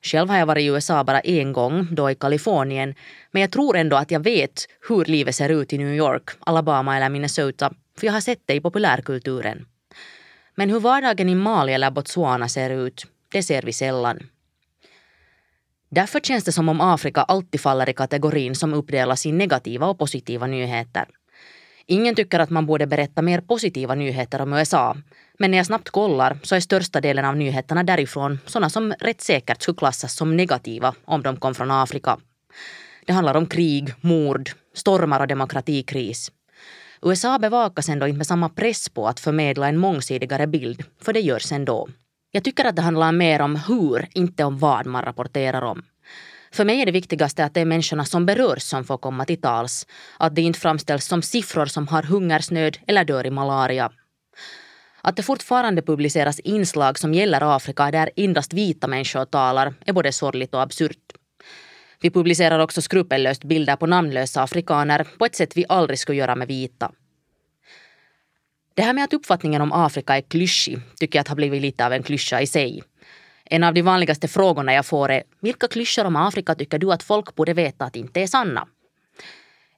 Själv 0.02 0.28
har 0.30 0.38
jag 0.38 0.46
varit 0.46 0.62
i 0.62 0.66
USA 0.66 1.04
bara 1.04 1.20
en 1.20 1.52
gång, 1.52 1.88
då 1.90 2.10
i 2.10 2.14
Kalifornien, 2.14 2.94
men 3.30 3.42
jag 3.42 3.50
tror 3.52 3.76
ändå 3.76 3.96
att 3.96 4.10
jag 4.10 4.20
vet 4.20 4.66
hur 4.88 5.04
livet 5.04 5.34
ser 5.34 5.48
ut 5.48 5.72
i 5.72 5.78
New 5.78 5.94
York, 5.94 6.30
Alabama 6.40 6.96
eller 6.96 7.08
Minnesota, 7.08 7.72
för 7.98 8.06
jag 8.06 8.12
har 8.12 8.20
sett 8.20 8.42
det 8.46 8.54
i 8.54 8.60
populärkulturen. 8.60 9.66
Men 10.54 10.70
hur 10.70 10.80
vardagen 10.80 11.28
i 11.28 11.34
Mali 11.34 11.72
eller 11.72 11.90
Botswana 11.90 12.48
ser 12.48 12.70
ut, 12.70 13.06
det 13.32 13.42
ser 13.42 13.62
vi 13.62 13.72
sällan. 13.72 14.18
Därför 15.94 16.20
känns 16.20 16.44
det 16.44 16.52
som 16.52 16.68
om 16.68 16.80
Afrika 16.80 17.22
alltid 17.22 17.60
faller 17.60 17.88
i 17.88 17.92
kategorin 17.92 18.54
som 18.54 18.74
uppdelas 18.74 19.26
i 19.26 19.32
negativa 19.32 19.86
och 19.86 19.98
positiva 19.98 20.46
nyheter. 20.46 21.04
Ingen 21.86 22.14
tycker 22.14 22.38
att 22.38 22.50
man 22.50 22.66
borde 22.66 22.86
berätta 22.86 23.22
mer 23.22 23.40
positiva 23.40 23.94
nyheter 23.94 24.40
om 24.40 24.52
USA. 24.52 24.96
Men 25.38 25.50
när 25.50 25.58
jag 25.58 25.66
snabbt 25.66 25.90
kollar 25.90 26.38
så 26.42 26.54
är 26.54 26.60
största 26.60 27.00
delen 27.00 27.24
av 27.24 27.36
nyheterna 27.36 27.82
därifrån 27.82 28.38
sådana 28.46 28.70
som 28.70 28.94
rätt 29.00 29.20
säkert 29.20 29.62
skulle 29.62 29.76
klassas 29.76 30.16
som 30.16 30.36
negativa 30.36 30.94
om 31.04 31.22
de 31.22 31.36
kom 31.36 31.54
från 31.54 31.70
Afrika. 31.70 32.18
Det 33.06 33.12
handlar 33.12 33.34
om 33.36 33.46
krig, 33.46 33.94
mord, 34.00 34.50
stormar 34.74 35.20
och 35.20 35.26
demokratikris. 35.26 36.32
USA 37.02 37.38
bevakas 37.38 37.88
ändå 37.88 38.06
inte 38.06 38.18
med 38.18 38.26
samma 38.26 38.48
press 38.48 38.88
på 38.88 39.08
att 39.08 39.20
förmedla 39.20 39.68
en 39.68 39.78
mångsidigare 39.78 40.46
bild, 40.46 40.84
för 41.02 41.12
det 41.12 41.20
görs 41.20 41.52
ändå. 41.52 41.88
Jag 42.34 42.44
tycker 42.44 42.64
att 42.64 42.76
det 42.76 42.82
handlar 42.82 43.12
mer 43.12 43.40
om 43.40 43.56
hur, 43.56 44.08
inte 44.14 44.44
om 44.44 44.58
vad 44.58 44.86
man 44.86 45.04
rapporterar 45.04 45.62
om. 45.62 45.82
För 46.52 46.64
mig 46.64 46.80
är 46.80 46.86
det 46.86 46.92
viktigaste 46.92 47.44
att 47.44 47.54
det 47.54 47.60
är 47.60 47.64
människorna 47.64 48.04
som 48.04 48.26
berörs 48.26 48.62
som 48.62 48.84
får 48.84 48.98
komma 48.98 49.24
till 49.24 49.40
tals. 49.40 49.86
Att 50.18 50.34
det 50.34 50.42
inte 50.42 50.60
framställs 50.60 51.06
som 51.06 51.22
siffror 51.22 51.66
som 51.66 51.88
har 51.88 52.02
hungersnöd 52.02 52.78
eller 52.86 53.04
dör 53.04 53.26
i 53.26 53.30
malaria. 53.30 53.92
Att 55.00 55.16
det 55.16 55.22
fortfarande 55.22 55.82
publiceras 55.82 56.40
inslag 56.40 56.98
som 56.98 57.14
gäller 57.14 57.56
Afrika 57.56 57.90
där 57.90 58.10
endast 58.16 58.52
vita 58.52 58.86
människor 58.86 59.24
talar 59.24 59.74
är 59.86 59.92
både 59.92 60.12
sorgligt 60.12 60.54
och 60.54 60.62
absurt. 60.62 61.12
Vi 62.00 62.10
publicerar 62.10 62.58
också 62.58 62.82
skrupellöst 62.82 63.44
bilder 63.44 63.76
på 63.76 63.86
namnlösa 63.86 64.42
afrikaner 64.42 65.06
på 65.18 65.24
ett 65.24 65.36
sätt 65.36 65.56
vi 65.56 65.64
aldrig 65.68 65.98
skulle 65.98 66.18
göra 66.18 66.34
med 66.34 66.48
vita. 66.48 66.92
Det 68.76 68.82
här 68.82 68.92
med 68.92 69.04
att 69.04 69.12
uppfattningen 69.12 69.62
om 69.62 69.72
Afrika 69.72 70.16
är 70.16 70.20
klyschig 70.20 70.78
tycker 71.00 71.18
jag 71.18 71.20
att 71.20 71.28
har 71.28 71.36
blivit 71.36 71.62
lite 71.62 71.86
av 71.86 71.92
en 71.92 72.02
klyscha 72.02 72.40
i 72.40 72.46
sig. 72.46 72.82
En 73.44 73.64
av 73.64 73.74
de 73.74 73.82
vanligaste 73.82 74.28
frågorna 74.28 74.74
jag 74.74 74.86
får 74.86 75.10
är 75.10 75.22
vilka 75.40 75.68
klyschor 75.68 76.04
om 76.04 76.16
Afrika 76.16 76.54
tycker 76.54 76.78
du 76.78 76.92
att 76.92 77.02
folk 77.02 77.34
borde 77.34 77.54
veta 77.54 77.84
att 77.84 77.96
inte 77.96 78.20
är 78.20 78.26
sanna? 78.26 78.68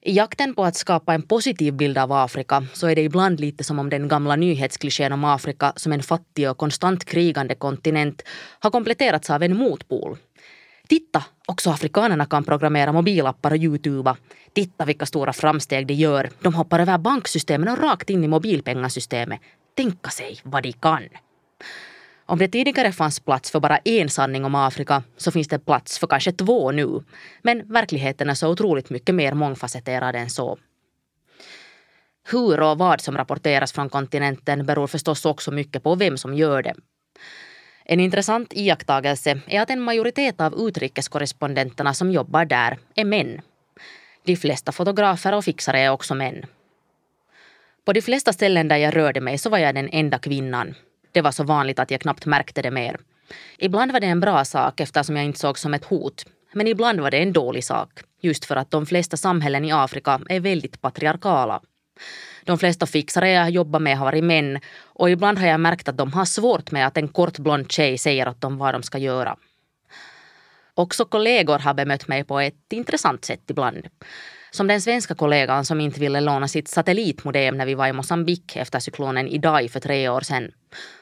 I 0.03 0.13
jakten 0.13 0.55
på 0.55 0.65
att 0.65 0.77
skapa 0.77 1.15
en 1.15 1.23
positiv 1.23 1.75
bild 1.75 1.99
av 1.99 2.13
Afrika 2.13 2.67
så 2.73 2.87
är 2.87 2.95
det 2.95 3.03
ibland 3.03 3.41
lite 3.41 3.65
som 3.65 3.79
om 3.79 3.91
den 3.91 4.09
gamla 4.09 4.37
nyhetsklichén 4.37 5.13
om 5.13 5.25
Afrika 5.25 5.73
som 5.77 5.93
en 5.93 6.03
fattig 6.03 6.51
och 6.51 6.59
konstant 6.59 7.05
krigande 7.05 7.55
kontinent 7.55 8.23
har 8.61 8.71
kompletterats 8.71 9.31
av 9.31 9.43
en 9.43 9.57
motpol. 9.57 10.17
Titta, 10.89 11.25
också 11.47 11.71
afrikanerna 11.71 12.27
kan 12.27 12.45
programmera 12.45 12.93
mobilappar 12.93 13.51
och 13.51 13.57
youtuba. 13.57 14.17
Titta 14.53 14.85
vilka 14.85 15.07
stora 15.07 15.33
framsteg 15.33 15.87
de 15.87 15.95
gör. 15.95 16.31
De 16.41 16.55
hoppar 16.55 16.79
över 16.79 16.99
banksystemen 16.99 17.69
och 17.69 17.79
rakt 17.79 18.11
in 18.11 18.25
i 18.25 18.29
mobilpengasystemet. 18.29 19.41
Tänka 19.77 20.11
sig 20.11 20.41
vad 20.43 20.63
de 20.63 20.73
kan. 20.73 21.09
Om 22.29 22.39
det 22.39 22.49
tidigare 22.49 22.93
fanns 22.93 23.21
plats 23.21 23.51
för 23.51 23.61
bara 23.61 23.79
en 23.79 24.09
sanning 24.09 24.45
om 24.45 24.55
Afrika 24.55 25.03
så 25.17 25.31
finns 25.31 25.49
det 25.49 25.59
plats 25.59 25.99
för 25.99 26.07
kanske 26.07 26.33
två 26.33 26.71
nu. 26.71 27.03
Men 27.43 27.73
verkligheten 27.73 28.31
är 28.31 28.35
så 28.35 28.49
otroligt 28.49 28.91
mycket 28.91 29.15
mer 29.15 29.35
mångfacetterad 29.35 30.15
än 30.15 30.31
så. 30.31 30.59
Hur 32.31 32.61
och 32.61 32.79
vad 32.79 33.01
som 33.01 33.17
rapporteras 33.17 33.73
från 33.73 33.89
kontinenten 33.89 34.67
beror 34.67 34.87
förstås 34.87 35.25
också 35.25 35.51
mycket 35.51 35.83
på 35.83 35.95
vem 35.95 36.17
som 36.17 36.35
gör 36.35 36.63
det. 36.63 36.75
En 37.89 38.01
intressant 38.01 38.53
iakttagelse 38.53 39.41
är 39.47 39.61
att 39.61 39.71
en 39.71 39.81
majoritet 39.81 40.41
av 40.41 40.55
utrikeskorrespondenterna 40.69 41.95
som 41.95 42.11
jobbar 42.11 42.45
där 42.45 42.79
är 42.95 43.05
män. 43.05 43.41
De 44.25 44.37
flesta 44.37 44.73
fotografer 44.73 45.35
och 45.35 45.45
fixare 45.45 45.81
är 45.81 45.91
också 45.91 46.15
män. 46.15 46.47
På 47.85 47.93
de 47.93 48.03
flesta 48.03 48.33
ställen 48.33 48.69
där 48.69 48.77
jag 48.77 48.97
rörde 48.97 49.21
mig 49.21 49.39
så 49.39 49.51
var 49.51 49.59
jag 49.59 49.75
den 49.75 49.89
enda 49.93 50.19
kvinnan. 50.19 50.75
Det 51.13 51.21
var 51.21 51.33
så 51.33 51.45
vanligt 51.45 51.79
att 51.79 51.91
jag 51.91 52.01
knappt 52.01 52.27
märkte 52.27 52.63
det 52.63 52.71
mer. 52.71 52.99
Ibland 53.59 53.93
var 53.93 54.01
det 54.01 54.07
en 54.07 54.21
bra 54.21 54.45
sak 54.45 54.81
eftersom 54.81 55.17
jag 55.17 55.25
inte 55.25 55.39
såg 55.39 55.59
som 55.59 55.75
ett 55.75 55.85
hot. 55.85 56.25
Men 56.53 56.67
ibland 56.67 57.01
var 57.01 57.11
det 57.11 57.19
en 57.19 57.33
dålig 57.33 57.65
sak. 57.65 57.91
Just 58.21 58.45
för 58.45 58.57
att 58.57 58.71
de 58.71 58.87
flesta 58.87 59.17
samhällen 59.17 59.65
i 59.65 59.73
Afrika 59.73 60.21
är 60.29 60.41
väldigt 60.41 60.81
patriarkala. 60.81 61.61
De 62.45 62.59
flesta 62.59 62.87
fixare 62.87 63.31
jag 63.31 63.51
jobbat 63.51 63.83
med 63.83 63.99
har 63.99 64.05
varit 64.05 64.25
män 64.25 64.61
och 64.85 65.11
ibland 65.11 65.39
har 65.39 65.47
jag 65.47 65.61
märkt 65.61 65.89
att 65.89 65.99
de 65.99 66.13
har 66.13 66.25
svårt 66.25 66.71
med 66.71 66.87
att 66.87 66.97
en 66.97 67.09
kort 67.09 67.39
blond 67.39 67.73
tjej 67.73 67.99
säger 67.99 68.29
åt 68.29 68.41
dem 68.41 68.59
vad 68.59 68.75
de 68.75 68.83
ska 68.83 68.99
göra. 68.99 69.37
Också 70.75 71.05
kollegor 71.05 71.59
har 71.59 71.75
bemött 71.75 72.09
mig 72.09 72.25
på 72.25 72.41
ett 72.41 72.73
intressant 72.73 73.25
sätt 73.25 73.51
ibland. 73.51 73.87
Som 74.51 74.67
den 74.67 74.81
svenska 74.81 75.15
kollegan 75.15 75.65
som 75.65 75.81
inte 75.81 76.01
ville 76.01 76.21
låna 76.21 76.49
sitt 76.49 76.69
satellitmodem 76.69 77.57
när 77.57 77.67
vi 77.67 77.75
var 77.75 77.87
i 77.87 77.93
Mosambik 77.93 78.57
efter 78.57 78.79
cyklonen 78.79 79.29
Idai 79.29 79.69
för 79.69 79.81
tre 79.81 80.09
år 80.09 80.21
sedan. 80.21 80.51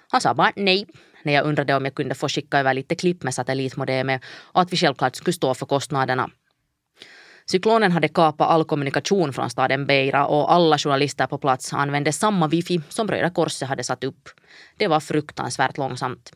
Han 0.09 0.21
sa 0.21 0.35
bara 0.35 0.53
nej 0.57 0.87
när 1.23 1.33
jag 1.33 1.47
undrade 1.47 1.75
om 1.75 1.85
jag 1.85 1.95
kunde 1.95 2.15
få 2.15 2.29
skicka 2.29 2.59
över 2.59 2.75
lite 2.75 2.95
klipp 2.95 3.23
med 3.23 3.35
satellitmodemet 3.35 4.23
och 4.53 4.61
att 4.61 4.73
vi 4.73 4.77
självklart 4.77 5.17
skulle 5.17 5.33
stå 5.33 5.55
för 5.55 5.67
kostnaderna. 5.67 6.31
Cyklonen 7.47 7.93
hade 7.93 8.09
kapat 8.09 8.49
all 8.49 8.65
kommunikation 8.65 9.33
från 9.33 9.51
staden 9.51 9.87
Beira 9.87 10.27
och 10.27 10.53
alla 10.53 10.79
journalister 10.79 11.27
på 11.27 11.39
plats 11.39 11.73
använde 11.73 12.13
samma 12.13 12.49
wifi 12.49 12.81
som 12.89 13.09
Röda 13.09 13.31
Korset 13.31 13.69
hade 13.69 13.85
satt 13.85 14.05
upp. 14.05 14.29
Det 14.77 14.89
var 14.89 15.01
fruktansvärt 15.01 15.79
långsamt. 15.79 16.33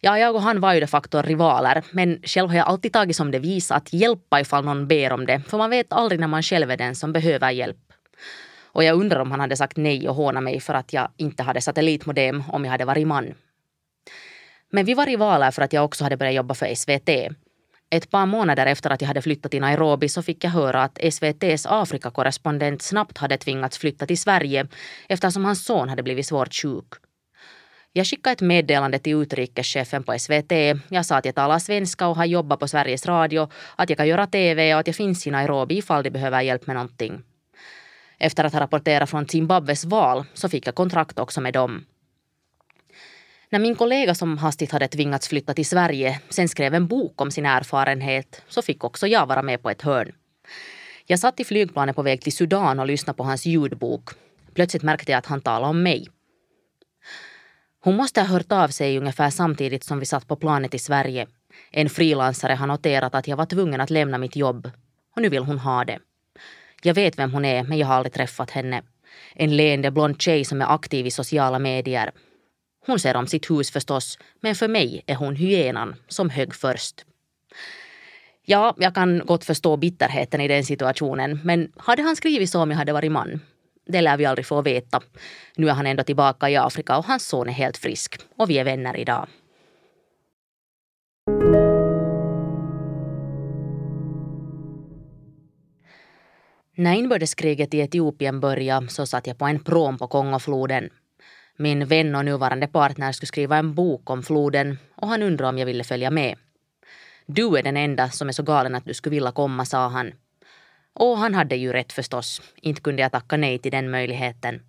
Ja, 0.00 0.18
jag 0.18 0.34
och 0.34 0.42
han 0.42 0.60
var 0.60 0.74
ju 0.74 0.80
de 0.80 0.86
facto 0.86 1.22
rivaler, 1.22 1.84
men 1.92 2.22
själv 2.22 2.48
har 2.48 2.56
jag 2.56 2.66
alltid 2.66 2.92
tagit 2.92 3.16
som 3.16 3.30
devis 3.30 3.70
att 3.70 3.92
hjälpa 3.92 4.40
ifall 4.40 4.64
någon 4.64 4.88
ber 4.88 5.12
om 5.12 5.26
det, 5.26 5.42
för 5.48 5.58
man 5.58 5.70
vet 5.70 5.92
aldrig 5.92 6.20
när 6.20 6.26
man 6.28 6.42
själv 6.42 6.70
är 6.70 6.76
den 6.76 6.94
som 6.94 7.12
behöver 7.12 7.50
hjälp. 7.50 7.76
Och 8.72 8.84
jag 8.84 9.00
undrar 9.00 9.20
om 9.20 9.30
han 9.30 9.40
hade 9.40 9.56
sagt 9.56 9.76
nej 9.76 10.08
och 10.08 10.14
hånat 10.14 10.42
mig 10.42 10.60
för 10.60 10.74
att 10.74 10.92
jag 10.92 11.08
inte 11.16 11.42
hade 11.42 11.60
satellitmodem 11.60 12.42
om 12.48 12.64
jag 12.64 12.72
hade 12.72 12.84
varit 12.84 13.06
man. 13.06 13.34
Men 14.72 14.84
vi 14.84 14.94
var 14.94 15.06
rivaler 15.06 15.50
för 15.50 15.62
att 15.62 15.72
jag 15.72 15.84
också 15.84 16.04
hade 16.04 16.16
börjat 16.16 16.34
jobba 16.34 16.54
för 16.54 16.74
SVT. 16.74 17.36
Ett 17.90 18.10
par 18.10 18.26
månader 18.26 18.66
efter 18.66 18.90
att 18.90 19.00
jag 19.00 19.08
hade 19.08 19.22
flyttat 19.22 19.50
till 19.50 19.60
Nairobi 19.60 20.08
så 20.08 20.22
fick 20.22 20.44
jag 20.44 20.50
höra 20.50 20.82
att 20.82 20.98
SVTs 20.98 21.66
Afrikakorrespondent 21.66 22.82
snabbt 22.82 23.18
hade 23.18 23.36
tvingats 23.36 23.78
flytta 23.78 24.06
till 24.06 24.18
Sverige 24.18 24.66
eftersom 25.08 25.44
hans 25.44 25.64
son 25.64 25.88
hade 25.88 26.02
blivit 26.02 26.26
svårt 26.26 26.54
sjuk. 26.54 26.86
Jag 27.92 28.06
skickade 28.06 28.32
ett 28.32 28.40
meddelande 28.40 28.98
till 28.98 29.16
utrikeschefen 29.22 30.02
på 30.02 30.18
SVT. 30.18 30.52
Jag 30.88 31.06
sa 31.06 31.16
att 31.16 31.24
jag 31.24 31.34
talar 31.34 31.58
svenska 31.58 32.08
och 32.08 32.16
har 32.16 32.24
jobbat 32.24 32.60
på 32.60 32.68
Sveriges 32.68 33.06
Radio, 33.06 33.50
att 33.76 33.90
jag 33.90 33.96
kan 33.96 34.08
göra 34.08 34.26
TV 34.26 34.74
och 34.74 34.80
att 34.80 34.86
jag 34.86 34.96
finns 34.96 35.26
i 35.26 35.30
Nairobi 35.30 35.78
ifall 35.78 36.02
de 36.02 36.10
behöver 36.10 36.40
hjälp 36.40 36.66
med 36.66 36.76
någonting. 36.76 37.22
Efter 38.18 38.44
att 38.44 38.52
ha 38.52 38.60
rapporterat 38.60 39.10
från 39.10 39.28
Zimbabwes 39.28 39.84
val 39.84 40.24
så 40.34 40.48
fick 40.48 40.66
jag 40.66 40.74
kontrakt 40.74 41.18
också 41.18 41.40
med 41.40 41.52
dem. 41.52 41.84
När 43.52 43.58
min 43.58 43.76
kollega 43.76 44.14
som 44.14 44.38
hastigt 44.38 44.72
hade 44.72 44.88
tvingats 44.88 45.28
flytta 45.28 45.54
till 45.54 45.66
Sverige 45.66 46.20
sen 46.28 46.48
skrev 46.48 46.74
en 46.74 46.86
bok 46.86 47.20
om 47.20 47.30
sin 47.30 47.46
erfarenhet 47.46 48.42
så 48.48 48.62
fick 48.62 48.84
också 48.84 49.06
jag 49.06 49.26
vara 49.26 49.42
med 49.42 49.62
på 49.62 49.70
ett 49.70 49.82
hörn. 49.82 50.12
Jag 51.06 51.18
satt 51.18 51.40
i 51.40 51.44
flygplanet 51.44 51.96
på 51.96 52.02
väg 52.02 52.20
till 52.20 52.32
Sudan 52.32 52.80
och 52.80 52.86
lyssnade 52.86 53.16
på 53.16 53.22
hans 53.22 53.46
ljudbok. 53.46 54.10
Plötsligt 54.54 54.82
märkte 54.82 55.12
jag 55.12 55.18
att 55.18 55.26
han 55.26 55.40
talade 55.40 55.70
om 55.70 55.82
mig. 55.82 56.08
Hon 57.80 57.96
måste 57.96 58.20
ha 58.20 58.28
hört 58.28 58.52
av 58.52 58.68
sig 58.68 58.98
ungefär 58.98 59.30
samtidigt 59.30 59.84
som 59.84 59.98
vi 59.98 60.06
satt 60.06 60.28
på 60.28 60.36
planet 60.36 60.74
i 60.74 60.78
Sverige. 60.78 61.26
En 61.70 61.90
frilansare 61.90 62.52
har 62.52 62.66
noterat 62.66 63.14
att 63.14 63.28
jag 63.28 63.36
var 63.36 63.46
tvungen 63.46 63.80
att 63.80 63.90
lämna 63.90 64.18
mitt 64.18 64.36
jobb. 64.36 64.70
Och 65.16 65.22
nu 65.22 65.28
vill 65.28 65.42
hon 65.42 65.58
ha 65.58 65.84
det. 65.84 65.98
Jag 66.82 66.94
vet 66.94 67.18
vem 67.18 67.32
hon 67.32 67.44
är, 67.44 67.62
men 67.62 67.78
jag 67.78 67.86
har 67.86 67.94
aldrig 67.94 68.12
träffat 68.12 68.50
henne. 68.50 68.82
En 69.34 69.56
leende 69.56 69.90
blond 69.90 70.22
tjej 70.22 70.44
som 70.44 70.62
är 70.62 70.74
aktiv 70.74 71.06
i 71.06 71.10
sociala 71.10 71.58
medier. 71.58 72.12
Hon 72.86 72.98
ser 72.98 73.16
om 73.16 73.26
sitt 73.26 73.50
hus 73.50 73.70
förstås, 73.70 74.18
men 74.40 74.54
för 74.54 74.68
mig 74.68 75.02
är 75.06 75.14
hon 75.14 75.36
hyenan 75.36 75.94
som 76.08 76.30
högg 76.30 76.54
först. 76.54 77.04
Ja, 78.44 78.74
jag 78.78 78.94
kan 78.94 79.22
gott 79.26 79.44
förstå 79.44 79.76
bitterheten 79.76 80.40
i 80.40 80.48
den 80.48 80.64
situationen, 80.64 81.40
men 81.44 81.72
hade 81.76 82.02
han 82.02 82.16
skrivit 82.16 82.50
så 82.50 82.62
om 82.62 82.70
jag 82.70 82.78
hade 82.78 82.92
varit 82.92 83.12
man? 83.12 83.40
Det 83.86 84.00
lär 84.00 84.16
vi 84.16 84.24
aldrig 84.24 84.46
få 84.46 84.62
veta. 84.62 85.00
Nu 85.56 85.68
är 85.68 85.72
han 85.72 85.86
ändå 85.86 86.02
tillbaka 86.02 86.50
i 86.50 86.56
Afrika 86.56 86.98
och 86.98 87.04
hans 87.04 87.26
son 87.26 87.48
är 87.48 87.52
helt 87.52 87.76
frisk. 87.76 88.18
Och 88.36 88.50
vi 88.50 88.58
är 88.58 88.64
vänner 88.64 88.96
idag. 88.96 89.28
När 96.76 96.94
inbördeskriget 96.94 97.74
i 97.74 97.78
Etiopien 97.78 98.40
började 98.40 98.88
så 98.88 99.06
satt 99.06 99.26
jag 99.26 99.38
på 99.38 99.44
en 99.44 99.64
prom 99.64 99.98
på 99.98 100.06
Kongofloden. 100.06 100.90
Min 101.60 101.86
vän 101.86 102.14
och 102.14 102.24
nuvarande 102.24 102.66
partner 102.66 103.12
skulle 103.12 103.26
skriva 103.26 103.56
en 103.56 103.74
bok 103.74 104.10
om 104.10 104.22
floden 104.22 104.78
och 104.94 105.08
han 105.08 105.22
undrade 105.22 105.48
om 105.48 105.58
jag 105.58 105.66
ville 105.66 105.84
följa 105.84 106.10
med. 106.10 106.38
Du 107.26 107.56
är 107.58 107.62
den 107.62 107.76
enda 107.76 108.10
som 108.10 108.28
är 108.28 108.32
så 108.32 108.42
galen 108.42 108.74
att 108.74 108.84
du 108.84 108.94
skulle 108.94 109.14
vilja 109.14 109.32
komma, 109.32 109.64
sa 109.64 109.88
han. 109.88 110.12
Och 110.92 111.18
han 111.18 111.34
hade 111.34 111.56
ju 111.56 111.72
rätt 111.72 111.92
förstås. 111.92 112.42
Inte 112.56 112.80
kunde 112.80 113.02
jag 113.02 113.12
tacka 113.12 113.36
nej 113.36 113.58
till 113.58 113.72
den 113.72 113.90
möjligheten. 113.90 114.62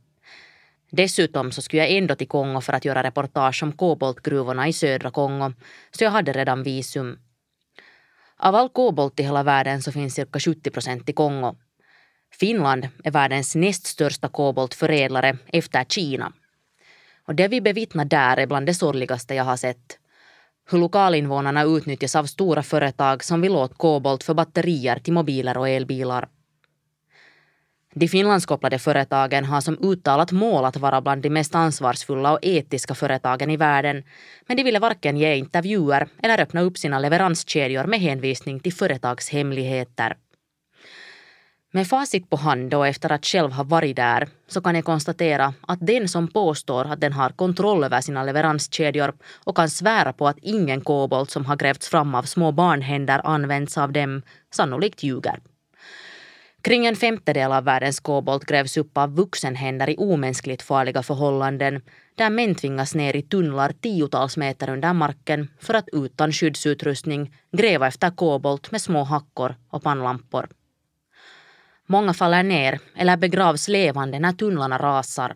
Dessutom 0.91 1.51
så 1.51 1.61
skulle 1.61 1.81
jag 1.81 1.91
ändå 1.91 2.15
till 2.15 2.27
Kongo 2.27 2.61
för 2.61 2.73
att 2.73 2.85
göra 2.85 3.03
reportage 3.03 3.63
om 3.63 3.71
koboltgruvorna 3.71 4.67
i 4.67 4.73
södra 4.73 5.11
Kongo, 5.11 5.53
så 5.91 6.03
jag 6.03 6.11
hade 6.11 6.33
redan 6.33 6.63
visum. 6.63 7.19
Av 8.37 8.55
all 8.55 8.69
kobolt 8.69 9.19
i 9.19 9.23
hela 9.23 9.43
världen 9.43 9.81
så 9.81 9.91
finns 9.91 10.15
cirka 10.15 10.39
70 10.39 10.69
procent 10.69 11.09
i 11.09 11.13
Kongo. 11.13 11.55
Finland 12.39 12.87
är 13.03 13.11
världens 13.11 13.55
näst 13.55 13.85
största 13.85 14.27
koboltförädlare 14.27 15.37
efter 15.47 15.83
Kina. 15.83 16.33
Och 17.27 17.35
det 17.35 17.47
vi 17.47 17.61
bevittnar 17.61 18.05
där 18.05 18.37
är 18.37 18.47
bland 18.47 18.65
det 18.65 18.73
sorgligaste 18.73 19.35
jag 19.35 19.43
har 19.43 19.57
sett. 19.57 19.97
Hur 20.71 20.77
lokalinvånarna 20.77 21.63
utnyttjas 21.63 22.15
av 22.15 22.25
stora 22.25 22.63
företag 22.63 23.23
som 23.23 23.41
vill 23.41 23.55
åt 23.55 23.77
kobolt 23.77 24.23
för 24.23 24.33
batterier 24.33 24.99
till 24.99 25.13
mobiler 25.13 25.57
och 25.57 25.69
elbilar. 25.69 26.27
De 27.93 28.07
finlandskopplade 28.07 28.79
företagen 28.79 29.45
har 29.45 29.61
som 29.61 29.77
uttalat 29.81 30.31
mål 30.31 30.65
att 30.65 30.77
vara 30.77 31.01
bland 31.01 31.21
de 31.21 31.29
mest 31.29 31.55
ansvarsfulla 31.55 32.33
och 32.33 32.39
etiska 32.41 32.95
företagen 32.95 33.49
i 33.49 33.57
världen, 33.57 34.03
men 34.47 34.57
de 34.57 34.63
ville 34.63 34.79
varken 34.79 35.17
ge 35.17 35.35
intervjuer 35.35 36.07
eller 36.23 36.41
öppna 36.41 36.61
upp 36.61 36.77
sina 36.77 36.99
leveranskedjor 36.99 37.83
med 37.83 37.99
hänvisning 37.99 38.59
till 38.59 38.73
företagshemligheter. 38.73 40.17
Med 41.73 41.87
facit 41.87 42.29
på 42.29 42.35
hand 42.35 42.73
och 42.73 42.87
efter 42.87 43.11
att 43.11 43.25
själv 43.25 43.51
ha 43.51 43.63
varit 43.63 43.95
där 43.95 44.27
så 44.47 44.61
kan 44.61 44.75
jag 44.75 44.85
konstatera 44.85 45.53
att 45.67 45.79
den 45.81 46.07
som 46.07 46.27
påstår 46.27 46.85
att 46.85 47.01
den 47.01 47.13
har 47.13 47.29
kontroll 47.29 47.83
över 47.83 48.01
sina 48.01 48.23
leveranskedjor 48.23 49.13
och 49.43 49.57
kan 49.57 49.69
svära 49.69 50.13
på 50.13 50.27
att 50.27 50.37
ingen 50.41 50.81
kobolt 50.81 51.31
som 51.31 51.45
har 51.45 51.55
grävts 51.55 51.87
fram 51.89 52.15
av 52.15 52.23
små 52.23 52.51
barnhänder 52.51 53.21
används 53.23 53.77
av 53.77 53.91
dem 53.91 54.21
sannolikt 54.53 55.03
ljuger. 55.03 55.39
Kring 56.61 56.85
en 56.85 56.95
femtedel 56.95 57.51
av 57.51 57.63
världens 57.63 57.99
kobolt 57.99 58.45
grävs 58.45 58.77
upp 58.77 58.97
av 58.97 59.15
vuxenhänder 59.15 59.89
i 59.89 59.95
omänskligt 59.97 60.61
farliga 60.61 61.03
förhållanden 61.03 61.81
där 62.15 62.29
män 62.29 62.55
tvingas 62.55 62.95
ner 62.95 63.15
i 63.15 63.21
tunnlar 63.21 63.71
tiotals 63.81 64.37
meter 64.37 64.69
under 64.69 64.93
marken 64.93 65.47
för 65.59 65.73
att 65.73 65.89
utan 65.93 66.31
skyddsutrustning 66.31 67.35
gräva 67.51 67.87
efter 67.87 68.09
kobolt 68.09 68.71
med 68.71 68.81
små 68.81 69.03
hackor 69.03 69.55
och 69.69 69.83
pannlampor. 69.83 70.47
Många 71.91 72.13
faller 72.13 72.43
ner 72.43 72.79
eller 72.95 73.17
begravs 73.17 73.67
levande 73.67 74.19
när 74.19 74.31
tunnlarna 74.31 74.77
rasar. 74.77 75.35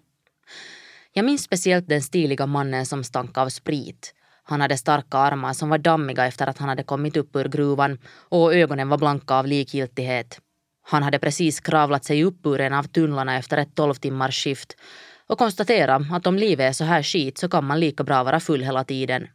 Jag 1.14 1.26
minns 1.26 1.44
speciellt 1.44 1.88
den 1.88 2.02
stiliga 2.02 2.46
mannen 2.46 2.86
som 2.86 3.04
stank 3.04 3.38
av 3.38 3.50
sprit. 3.50 4.14
Han 4.44 4.62
hade 4.62 4.78
starka 4.78 5.18
armar 5.18 5.54
som 5.54 5.70
var 5.70 5.78
dammiga 5.78 6.26
efter 6.26 6.48
att 6.48 6.58
han 6.58 6.70
hade 6.70 6.84
kommit 6.84 7.18
upp 7.18 7.36
ur 7.36 7.48
gruvan 7.48 7.98
och 8.30 8.56
ögonen 8.56 8.90
var 8.90 8.98
blanka 8.98 9.36
av 9.36 9.48
likgiltighet. 9.48 10.40
Han 10.84 11.04
hade 11.04 11.20
precis 11.20 11.60
kravlat 11.60 12.06
sig 12.06 12.24
upp 12.24 12.46
ur 12.46 12.62
en 12.62 12.74
av 12.74 12.84
tunnlarna 12.84 13.38
efter 13.38 13.58
ett 13.58 13.76
tolv 13.76 13.94
timmars 13.94 14.44
skift 14.44 14.78
och 15.28 15.38
konstatera 15.38 15.96
att 16.12 16.28
om 16.28 16.36
livet 16.36 16.70
är 16.70 16.74
så 16.74 16.84
här 16.84 17.04
skit 17.04 17.38
så 17.38 17.50
kan 17.50 17.66
man 17.66 17.80
lika 17.80 18.04
bra 18.04 18.24
vara 18.24 18.40
full 18.40 18.64
hela 18.64 18.84
tiden. 18.84 19.28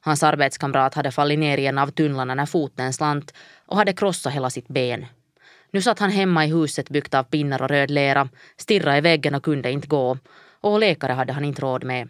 Hans 0.00 0.22
arbetskamrat 0.22 0.94
hade 0.94 1.10
fallit 1.10 1.38
ner 1.38 1.58
i 1.58 1.66
en 1.66 1.78
av 1.78 1.90
tunnlarna 1.90 2.34
när 2.34 2.46
foten 2.46 2.92
slant 2.92 3.34
och 3.66 3.76
hade 3.76 3.92
krossat 3.92 4.32
hela 4.32 4.50
sitt 4.50 4.68
ben. 4.68 5.06
Nu 5.70 5.82
satt 5.82 5.98
han 5.98 6.10
hemma 6.10 6.44
i 6.44 6.48
huset 6.48 6.90
byggt 6.90 7.14
av 7.14 7.22
pinnar 7.22 7.62
och 7.62 7.68
röd 7.68 7.90
lera, 7.90 8.28
stirrade 8.56 8.98
i 8.98 9.00
väggen 9.00 9.34
och 9.34 9.44
kunde 9.44 9.70
inte 9.70 9.88
gå. 9.88 10.18
Och 10.60 10.80
läkare 10.80 11.12
hade 11.12 11.32
han 11.32 11.44
inte 11.44 11.62
råd 11.62 11.84
med. 11.84 12.08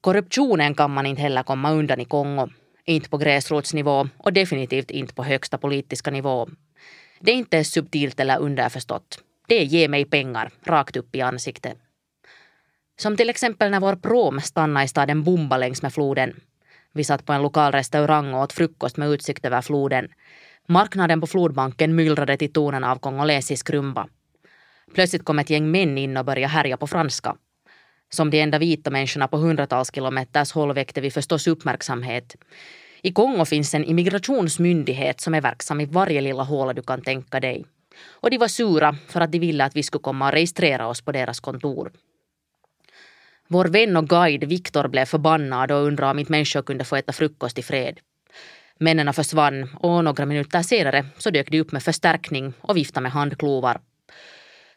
Korruptionen 0.00 0.74
kan 0.74 0.90
man 0.90 1.06
inte 1.06 1.22
heller 1.22 1.42
komma 1.42 1.72
undan 1.72 2.00
i 2.00 2.04
Kongo. 2.04 2.48
Inte 2.84 3.10
på 3.10 3.18
gräsrotsnivå 3.18 4.08
och 4.18 4.32
definitivt 4.32 4.90
inte 4.90 5.14
på 5.14 5.24
högsta 5.24 5.58
politiska 5.58 6.10
nivå. 6.10 6.48
Det 7.20 7.30
är 7.30 7.34
inte 7.34 7.64
subtilt 7.64 8.20
eller 8.20 8.38
underförstått. 8.38 9.18
Det 9.46 9.60
är 9.60 9.64
ge 9.64 9.88
mig 9.88 10.04
pengar, 10.04 10.50
rakt 10.64 10.96
upp 10.96 11.16
i 11.16 11.20
ansiktet. 11.20 11.78
Som 13.00 13.16
till 13.16 13.30
exempel 13.30 13.70
när 13.70 13.80
vår 13.80 13.96
prom 13.96 14.40
stannade 14.40 14.84
i 14.84 14.88
staden 14.88 15.24
Bumba 15.24 15.56
längs 15.56 15.82
med 15.82 15.94
floden. 15.94 16.40
Vi 16.92 17.04
satt 17.04 17.26
på 17.26 17.32
en 17.32 17.42
lokal 17.42 17.72
restaurang 17.72 18.34
och 18.34 18.42
åt 18.42 18.52
frukost 18.52 18.96
med 18.96 19.08
utsikt 19.08 19.44
över 19.44 19.62
floden. 19.62 20.08
Marknaden 20.68 21.20
på 21.20 21.26
flodbanken 21.26 21.94
myllrade 21.94 22.36
till 22.36 22.52
tonerna 22.52 22.92
av 22.92 22.96
kongolesisk 22.96 23.70
rumba. 23.70 24.08
Plötsligt 24.94 25.24
kom 25.24 25.38
ett 25.38 25.50
gäng 25.50 25.70
män 25.70 25.98
in 25.98 26.16
och 26.16 26.24
började 26.24 26.52
härja 26.52 26.76
på 26.76 26.86
franska. 26.86 27.36
Som 28.12 28.30
de 28.30 28.40
enda 28.40 28.58
vita 28.58 28.90
människorna 28.90 29.28
på 29.28 29.36
hundratals 29.36 29.94
kilometers 29.94 30.52
håll 30.52 30.74
väckte 30.74 31.00
vi 31.00 31.10
förstås 31.10 31.46
uppmärksamhet. 31.46 32.36
I 33.02 33.12
Kongo 33.12 33.44
finns 33.44 33.74
en 33.74 33.84
immigrationsmyndighet 33.84 35.20
som 35.20 35.34
är 35.34 35.40
verksam 35.40 35.80
i 35.80 35.86
varje 35.86 36.20
lilla 36.20 36.42
håla 36.42 36.72
du 36.72 36.82
kan 36.82 37.02
tänka 37.02 37.40
dig. 37.40 37.64
Och 38.10 38.30
de 38.30 38.38
var 38.38 38.48
sura 38.48 38.96
för 39.08 39.20
att 39.20 39.32
de 39.32 39.38
ville 39.38 39.64
att 39.64 39.76
vi 39.76 39.82
skulle 39.82 40.02
komma 40.02 40.26
och 40.26 40.32
registrera 40.32 40.86
oss 40.86 41.00
på 41.00 41.12
deras 41.12 41.40
kontor. 41.40 41.92
Vår 43.48 43.64
vän 43.64 43.96
och 43.96 44.08
guide 44.08 44.44
Viktor 44.44 44.88
blev 44.88 45.04
förbannad 45.04 45.70
och 45.72 45.86
undrade 45.86 46.10
om 46.10 46.18
inte 46.18 46.32
människor 46.32 46.62
kunde 46.62 46.84
få 46.84 46.96
äta 46.96 47.12
frukost 47.12 47.58
i 47.58 47.62
fred. 47.62 48.00
Männen 48.82 49.12
försvann 49.12 49.68
och 49.80 50.04
några 50.04 50.26
minuter 50.26 50.62
senare 50.62 51.06
så 51.18 51.30
dök 51.30 51.50
de 51.50 51.60
upp 51.60 51.72
med 51.72 51.82
förstärkning 51.82 52.52
och 52.60 52.76
viftade 52.76 53.02
med 53.02 53.12
handklovar. 53.12 53.80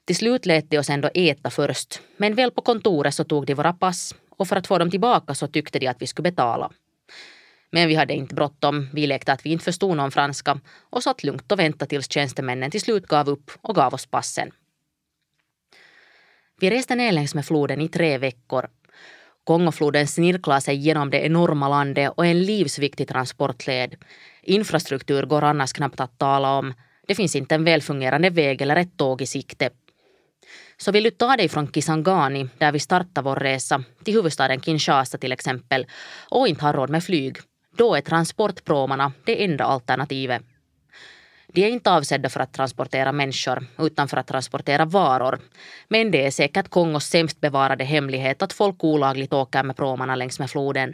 Till 0.06 0.16
slut 0.16 0.46
lät 0.46 0.70
de 0.70 0.78
oss 0.78 0.90
ändå 0.90 1.10
äta 1.14 1.50
först, 1.50 2.02
men 2.18 2.36
väl 2.36 2.52
på 2.52 2.62
kontoret 2.62 3.14
så 3.14 3.24
tog 3.24 3.46
de 3.46 3.54
våra 3.54 3.74
pass 3.74 4.16
och 4.30 4.48
för 4.48 4.56
att 4.56 4.68
få 4.68 4.78
dem 4.78 4.92
tillbaka 4.92 5.36
så 5.36 5.48
tyckte 5.48 5.80
de 5.80 5.88
att 5.88 6.02
vi 6.02 6.08
skulle 6.08 6.32
betala. 6.32 6.72
Men 7.72 7.88
vi 7.88 7.96
hade 7.96 8.14
inte 8.14 8.36
bråttom, 8.36 8.90
vi 8.94 9.08
lekte 9.08 9.34
att 9.34 9.46
vi 9.46 9.50
inte 9.50 9.66
förstod 9.66 9.98
någon 9.98 10.12
franska 10.12 10.60
och 10.90 11.04
satt 11.04 11.24
lugnt 11.24 11.52
och 11.52 11.60
väntade 11.60 11.90
tills 11.90 12.12
tjänstemännen 12.12 12.72
till 12.72 12.82
slut 12.82 13.08
gav 13.08 13.30
upp 13.30 13.52
och 13.62 13.76
gav 13.76 13.94
oss 13.94 14.06
passen. 14.06 14.52
Vi 16.60 16.70
reste 16.70 16.96
ner 16.96 17.12
längs 17.12 17.36
med 17.36 17.46
floden 17.46 17.82
i 17.82 17.88
tre 17.88 18.18
veckor. 18.18 18.68
Kongofloden 19.44 20.08
snirklar 20.08 20.60
sig 20.60 20.76
genom 20.76 21.10
det 21.10 21.26
enorma 21.26 21.70
landet 21.70 22.12
och 22.16 22.26
är 22.26 22.32
en 22.32 22.44
livsviktig 22.44 23.08
transportled. 23.08 23.96
Infrastruktur 24.42 25.26
går 25.26 25.44
annars 25.44 25.74
knappt 25.74 26.00
att 26.00 26.18
tala 26.18 26.58
om. 26.58 26.74
Det 27.08 27.16
finns 27.16 27.36
inte 27.36 27.56
en 27.56 27.64
välfungerande 27.64 28.30
väg 28.30 28.62
eller 28.62 28.76
ett 28.76 28.98
tåg 28.98 29.22
i 29.22 29.26
sikte. 29.26 29.70
Så 30.78 30.92
vill 30.92 31.04
du 31.04 31.12
ta 31.12 31.38
dig 31.38 31.50
från 31.50 31.72
Kisangani, 31.72 32.50
där 32.58 32.72
vi 32.72 32.80
startar 32.80 33.22
vår 33.22 33.36
resa, 33.36 33.84
till 34.04 34.14
huvudstaden 34.14 34.62
Kinshasa 34.62 35.18
till 35.18 35.32
exempel, 35.32 35.88
och 36.30 36.48
inte 36.48 36.66
har 36.66 36.74
råd 36.74 36.90
med 36.90 37.04
flyg, 37.04 37.38
då 37.78 37.96
är 37.96 38.02
transportpråmarna 38.02 39.12
det 39.26 39.44
enda 39.44 39.64
alternativet. 39.64 40.42
De 41.54 41.64
är 41.64 41.70
inte 41.70 41.92
avsedda 41.92 42.30
för 42.30 42.40
att 42.40 42.54
transportera 42.54 43.12
människor 43.12 43.66
utan 43.78 44.08
för 44.08 44.18
att 44.18 44.28
transportera 44.28 44.86
varor. 44.86 45.40
Men 45.88 46.12
det 46.12 46.26
är 46.26 46.32
säkert 46.32 46.70
Kongos 46.70 47.06
sämst 47.06 47.42
bevarade 47.42 47.84
hemlighet 47.84 48.42
att 48.42 48.54
folk 48.54 48.84
olagligt 48.84 49.34
åker 49.34 49.64
med 49.64 49.76
pråmarna 49.76 50.16
längs 50.16 50.40
med 50.40 50.50
floden. 50.50 50.94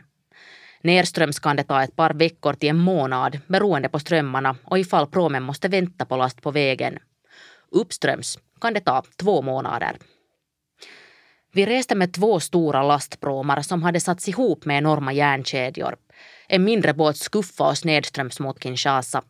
Nerströms 0.82 1.40
kan 1.40 1.56
det 1.56 1.64
ta 1.64 1.84
ett 1.84 1.96
par 1.96 2.14
veckor 2.14 2.54
till 2.54 2.70
en 2.70 2.78
månad 2.78 3.40
beroende 3.48 3.90
på 3.90 4.00
strömmarna 4.00 4.56
och 4.64 4.80
ifall 4.80 5.08
pråmen 5.08 5.44
måste 5.44 5.68
vänta 5.68 6.06
på 6.06 6.18
last 6.18 6.42
på 6.42 6.52
vägen. 6.52 7.00
Uppströms 7.72 8.40
kan 8.62 8.74
det 8.74 8.82
ta 8.82 9.04
två 9.18 9.42
månader. 9.42 9.98
Vi 11.54 11.66
reste 11.66 11.96
med 11.96 12.14
två 12.14 12.40
stora 12.40 12.84
lastpråmar 12.84 13.62
som 13.62 13.84
hade 13.84 14.00
satts 14.00 14.28
ihop 14.28 14.66
med 14.66 14.78
enorma 14.78 15.14
järnkedjor. 15.14 15.96
En 16.48 16.64
mindre 16.64 16.94
båt 16.94 17.18
skuffade 17.18 17.70
oss 17.70 17.86
nedströms 17.86 18.40
mot 18.40 18.64
Kinshasa 18.64 19.24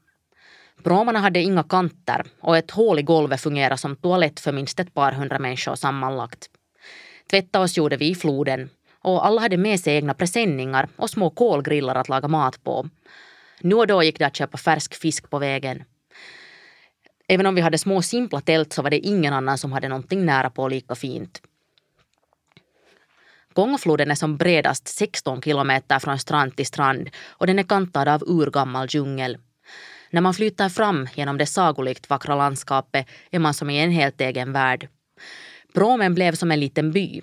Pråmarna 0.83 1.19
hade 1.19 1.41
inga 1.41 1.63
kanter 1.63 2.25
och 2.39 2.57
ett 2.57 2.71
hål 2.71 2.99
i 2.99 3.01
golvet 3.01 3.41
fungerade 3.41 3.77
som 3.77 3.95
toalett 3.95 4.39
för 4.39 4.51
minst 4.51 4.79
ett 4.79 4.93
par 4.93 5.11
hundra 5.11 5.39
människor 5.39 5.75
sammanlagt. 5.75 6.49
Tvätta 7.29 7.61
oss 7.61 7.77
gjorde 7.77 7.97
vi 7.97 8.09
i 8.09 8.15
floden 8.15 8.69
och 9.01 9.25
alla 9.25 9.41
hade 9.41 9.57
med 9.57 9.79
sig 9.79 9.95
egna 9.95 10.13
presenningar 10.13 10.89
och 10.95 11.09
små 11.09 11.29
kolgrillar 11.29 11.95
att 11.95 12.09
laga 12.09 12.27
mat 12.27 12.63
på. 12.63 12.89
Nu 13.61 13.75
och 13.75 13.87
då 13.87 14.03
gick 14.03 14.19
det 14.19 14.25
att 14.25 14.35
köpa 14.35 14.57
färsk 14.57 14.95
fisk 14.95 15.29
på 15.29 15.39
vägen. 15.39 15.83
Även 17.27 17.45
om 17.45 17.55
vi 17.55 17.61
hade 17.61 17.77
små 17.77 18.01
simpla 18.01 18.41
tält 18.41 18.73
så 18.73 18.81
var 18.81 18.89
det 18.89 18.99
ingen 18.99 19.33
annan 19.33 19.57
som 19.57 19.71
hade 19.71 19.87
någonting 19.87 20.25
nära 20.25 20.49
på 20.49 20.67
lika 20.67 20.95
fint. 20.95 21.41
Kongofloden 23.53 24.11
är 24.11 24.15
som 24.15 24.37
bredast 24.37 24.87
16 24.87 25.41
kilometer 25.41 25.99
från 25.99 26.19
strand 26.19 26.55
till 26.55 26.65
strand 26.65 27.09
och 27.27 27.47
den 27.47 27.59
är 27.59 27.63
kantad 27.63 28.07
av 28.07 28.23
urgammal 28.27 28.87
djungel. 28.89 29.37
När 30.09 30.21
man 30.21 30.33
flyttar 30.33 30.69
fram 30.69 31.07
genom 31.15 31.37
det 31.37 31.45
sagolikt 31.45 32.09
vackra 32.09 32.35
landskapet 32.35 33.07
är 33.31 33.39
man 33.39 33.53
som 33.53 33.69
i 33.69 33.79
en 33.79 33.91
helt 33.91 34.21
egen 34.21 34.51
värld. 34.51 34.87
Pråmen 35.73 36.15
blev 36.15 36.35
som 36.35 36.51
en 36.51 36.59
liten 36.59 36.91
by. 36.91 37.21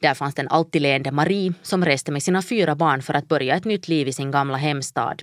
Där 0.00 0.14
fanns 0.14 0.34
den 0.34 0.48
alltid 0.48 0.82
leende 0.82 1.10
Marie 1.10 1.52
som 1.62 1.84
reste 1.84 2.12
med 2.12 2.22
sina 2.22 2.42
fyra 2.42 2.74
barn 2.74 3.02
för 3.02 3.14
att 3.14 3.28
börja 3.28 3.56
ett 3.56 3.64
nytt 3.64 3.88
liv 3.88 4.08
i 4.08 4.12
sin 4.12 4.30
gamla 4.30 4.56
hemstad. 4.56 5.22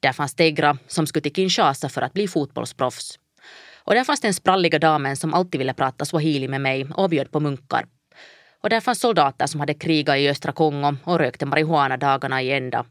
Där 0.00 0.12
fanns 0.12 0.34
Tegra 0.34 0.78
som 0.86 1.06
skulle 1.06 1.22
till 1.22 1.34
Kinshasa 1.34 1.88
för 1.88 2.02
att 2.02 2.12
bli 2.12 2.28
fotbollsproffs. 2.28 3.18
Och 3.84 3.94
där 3.94 4.04
fanns 4.04 4.20
den 4.20 4.34
spralliga 4.34 4.78
damen 4.78 5.16
som 5.16 5.34
alltid 5.34 5.58
ville 5.58 5.74
prata 5.74 6.04
swahili 6.04 6.48
med 6.48 6.60
mig 6.60 6.86
och 6.94 7.10
bjöd 7.10 7.30
på 7.30 7.40
munkar. 7.40 7.86
Och 8.62 8.70
där 8.70 8.80
fanns 8.80 9.00
soldater 9.00 9.46
som 9.46 9.60
hade 9.60 9.74
krigat 9.74 10.16
i 10.16 10.28
östra 10.28 10.52
Kongo 10.52 10.96
och 11.04 11.18
rökte 11.18 11.46
marijuana 11.46 11.96
dagarna 11.96 12.42
i 12.42 12.52
ända. 12.52 12.84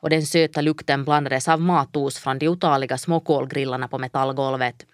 Och 0.00 0.10
den 0.10 0.26
söta 0.26 0.60
lukten 0.60 1.04
blandades 1.04 1.48
av 1.48 1.60
matos 1.60 2.18
från 2.18 2.38
de 2.38 2.48
otaliga 2.48 2.98
små 2.98 3.20
kolgrillarna 3.20 3.88
på 3.88 3.98
metallgolvet. 3.98 4.86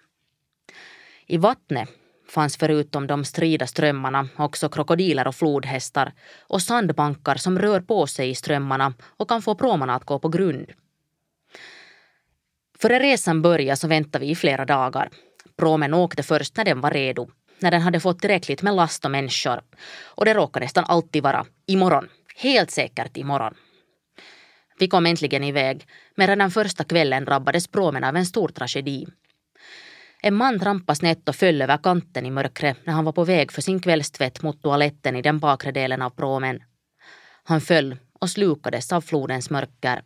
I 1.25 1.37
vattnet 1.37 1.89
fanns 2.29 2.57
förutom 2.57 3.07
de 3.07 3.25
strida 3.25 3.67
strömmarna 3.67 4.27
också 4.37 4.69
krokodiler 4.69 5.27
och 5.27 5.35
flodhästar 5.35 6.11
och 6.39 6.61
sandbankar 6.61 7.35
som 7.35 7.59
rör 7.59 7.81
på 7.81 8.07
sig 8.07 8.29
i 8.29 8.35
strömmarna 8.35 8.93
och 9.17 9.29
kan 9.29 9.41
få 9.41 9.55
pråmarna 9.55 9.95
att 9.95 10.05
gå 10.05 10.19
på 10.19 10.29
grund. 10.29 10.71
Före 12.79 12.99
resan 12.99 13.41
började 13.41 13.77
så 13.77 13.87
väntade 13.87 14.25
vi 14.25 14.31
i 14.31 14.35
flera 14.35 14.65
dagar. 14.65 15.09
Pråmen 15.57 15.93
åkte 15.93 16.23
först 16.23 16.57
när 16.57 16.65
den 16.65 16.81
var 16.81 16.91
redo 16.91 17.29
när 17.61 17.71
den 17.71 17.81
hade 17.81 17.99
fått 17.99 18.19
tillräckligt 18.19 18.61
med 18.61 18.75
last 18.75 19.05
och 19.05 19.11
människor. 19.11 19.61
Och 20.03 20.25
det 20.25 20.33
råkade 20.33 20.65
nästan 20.65 20.85
alltid 20.87 21.23
vara 21.23 21.45
imorgon. 21.65 22.07
Helt 22.35 22.71
säkert 22.71 23.17
imorgon. 23.17 23.53
Vi 24.79 24.87
kom 24.87 25.05
äntligen 25.05 25.43
iväg, 25.43 25.87
men 26.15 26.27
redan 26.27 26.51
första 26.51 26.83
kvällen 26.83 27.25
drabbades 27.25 27.67
pråmen 27.67 28.03
av 28.03 28.15
en 28.15 28.25
stor 28.25 28.47
tragedi. 28.47 29.07
En 30.23 30.35
man 30.35 30.59
trampade 30.59 30.95
snett 30.95 31.29
och 31.29 31.35
föll 31.35 31.61
över 31.61 31.77
kanten 31.77 32.25
i 32.25 32.31
mörkret 32.31 32.77
när 32.83 32.93
han 32.93 33.05
var 33.05 33.11
på 33.11 33.23
väg 33.23 33.51
för 33.51 33.61
sin 33.61 33.79
kvällstvätt 33.79 34.41
mot 34.41 34.61
toaletten 34.61 35.15
i 35.15 35.21
den 35.21 35.39
bakre 35.39 35.71
delen 35.71 36.01
av 36.01 36.09
pråmen. 36.09 36.63
Han 37.43 37.61
föll 37.61 37.97
och 38.19 38.29
slukades 38.29 38.91
av 38.91 39.01
flodens 39.01 39.49
mörker. 39.49 40.03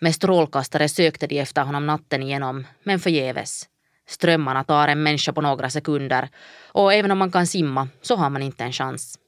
Med 0.00 0.14
strålkastare 0.14 0.88
sökte 0.88 1.26
de 1.26 1.38
efter 1.38 1.62
honom 1.62 1.86
natten 1.86 2.22
igenom, 2.22 2.66
men 2.82 3.00
förgäves. 3.00 3.68
Strömmarna 4.06 4.64
tar 4.64 4.88
en 4.88 5.02
människa 5.02 5.32
på 5.32 5.40
några 5.40 5.70
sekunder 5.70 6.28
och 6.72 6.92
även 6.94 7.10
om 7.10 7.18
man 7.18 7.32
kan 7.32 7.46
simma 7.46 7.88
så 8.02 8.16
har 8.16 8.30
man 8.30 8.42
inte 8.42 8.64
en 8.64 8.72
chans. 8.72 9.18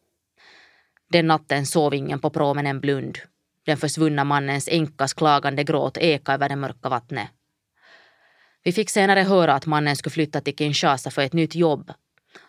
Den 1.09 1.27
natten 1.27 1.67
sov 1.67 1.95
ingen 1.95 2.19
på 2.19 2.31
pråmen 2.31 2.67
en 2.67 2.81
blund. 2.81 3.19
Den 3.67 3.77
försvunna 3.77 4.25
mannens 4.25 4.69
änkas 4.69 5.15
klagande 5.15 5.65
gråt 5.65 5.97
eka 5.97 6.35
över 6.35 6.49
det 6.49 6.57
mörka 6.57 6.89
vattnet. 6.89 7.29
Vi 8.65 8.73
fick 8.73 8.91
senare 8.91 9.21
höra 9.21 9.55
att 9.55 9.67
mannen 9.67 9.97
skulle 9.97 10.13
flytta 10.13 10.41
till 10.41 10.57
Kinshasa 10.57 11.11
för 11.11 11.23
ett 11.23 11.33
nytt 11.33 11.55
jobb. 11.55 11.93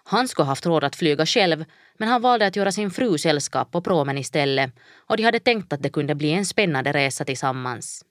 Han 0.03 0.27
skulle 0.27 0.45
haft 0.45 0.65
råd 0.65 0.83
att 0.83 0.95
flyga 0.95 1.25
själv 1.25 1.65
men 1.97 2.09
han 2.09 2.21
valde 2.21 2.47
att 2.47 2.55
göra 2.55 2.71
sin 2.71 2.91
fru 2.91 3.17
sällskap 3.17 3.71
på 3.71 3.81
pråmen 3.81 4.17
istället 4.17 4.71
och 4.95 5.17
de 5.17 5.23
hade 5.23 5.39
tänkt 5.39 5.73
att 5.73 5.83
det 5.83 5.89
kunde 5.89 6.15
bli 6.15 6.31
en 6.31 6.45
spännande 6.45 6.91
resa 6.91 7.25
tillsammans. 7.25 8.05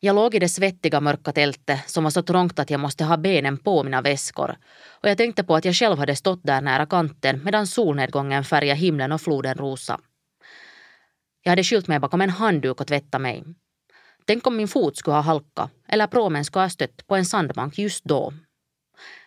Jag 0.00 0.16
låg 0.16 0.34
i 0.34 0.38
det 0.38 0.48
svettiga 0.48 1.00
mörka 1.00 1.32
tältet 1.32 1.90
som 1.90 2.04
var 2.04 2.10
så 2.10 2.22
trångt 2.22 2.58
att 2.58 2.70
jag 2.70 2.80
måste 2.80 3.04
ha 3.04 3.16
benen 3.16 3.58
på 3.58 3.82
mina 3.82 4.02
väskor. 4.02 4.56
Och 5.02 5.08
jag 5.08 5.16
tänkte 5.16 5.44
på 5.44 5.56
att 5.56 5.64
jag 5.64 5.74
själv 5.74 5.98
hade 5.98 6.16
stått 6.16 6.40
där 6.42 6.60
nära 6.60 6.86
kanten 6.86 7.44
medan 7.44 7.66
solnedgången 7.66 8.44
färgade 8.44 8.80
himlen 8.80 9.12
och 9.12 9.20
floden 9.20 9.54
rosa. 9.54 10.00
Jag 11.42 11.52
hade 11.52 11.64
skylt 11.64 11.88
mig 11.88 11.98
bakom 11.98 12.20
en 12.20 12.30
handduk 12.30 12.80
och 12.80 12.86
tvättat 12.86 13.20
mig. 13.20 13.44
Tänk 14.26 14.46
om 14.46 14.56
min 14.56 14.68
fot 14.68 14.96
skulle 14.96 15.14
ha 15.14 15.22
halka 15.22 15.70
eller 15.88 16.06
pråmen 16.06 16.44
skulle 16.44 16.64
ha 16.64 16.70
stött 16.70 17.06
på 17.06 17.16
en 17.16 17.24
sandbank 17.24 17.78
just 17.78 18.04
då. 18.04 18.32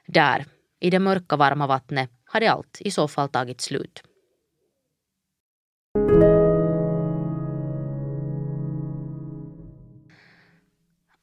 Där, 0.08 0.46
i 0.80 0.90
det 0.90 1.00
mörka 1.00 1.36
varma 1.36 1.68
vattnet, 1.68 2.10
hade 2.26 2.52
allt 2.52 2.78
i 2.80 2.92
så 2.92 3.08
fall 3.08 3.30
tagit 3.30 3.62
slut. 3.62 4.04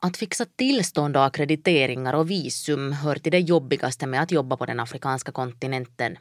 Att 0.01 0.17
fixa 0.17 0.45
tillstånd 0.45 1.17
och 1.17 1.25
akkrediteringar 1.25 2.15
och 2.15 2.31
visum 2.31 2.93
hör 2.93 3.15
till 3.15 3.33
det 3.33 3.39
jobbigaste 3.39 4.07
med 4.07 4.23
att 4.23 4.33
jobba 4.33 4.57
på 4.57 4.67
den 4.67 4.81
afrikanska 4.81 5.33
kontinenten. 5.33 6.19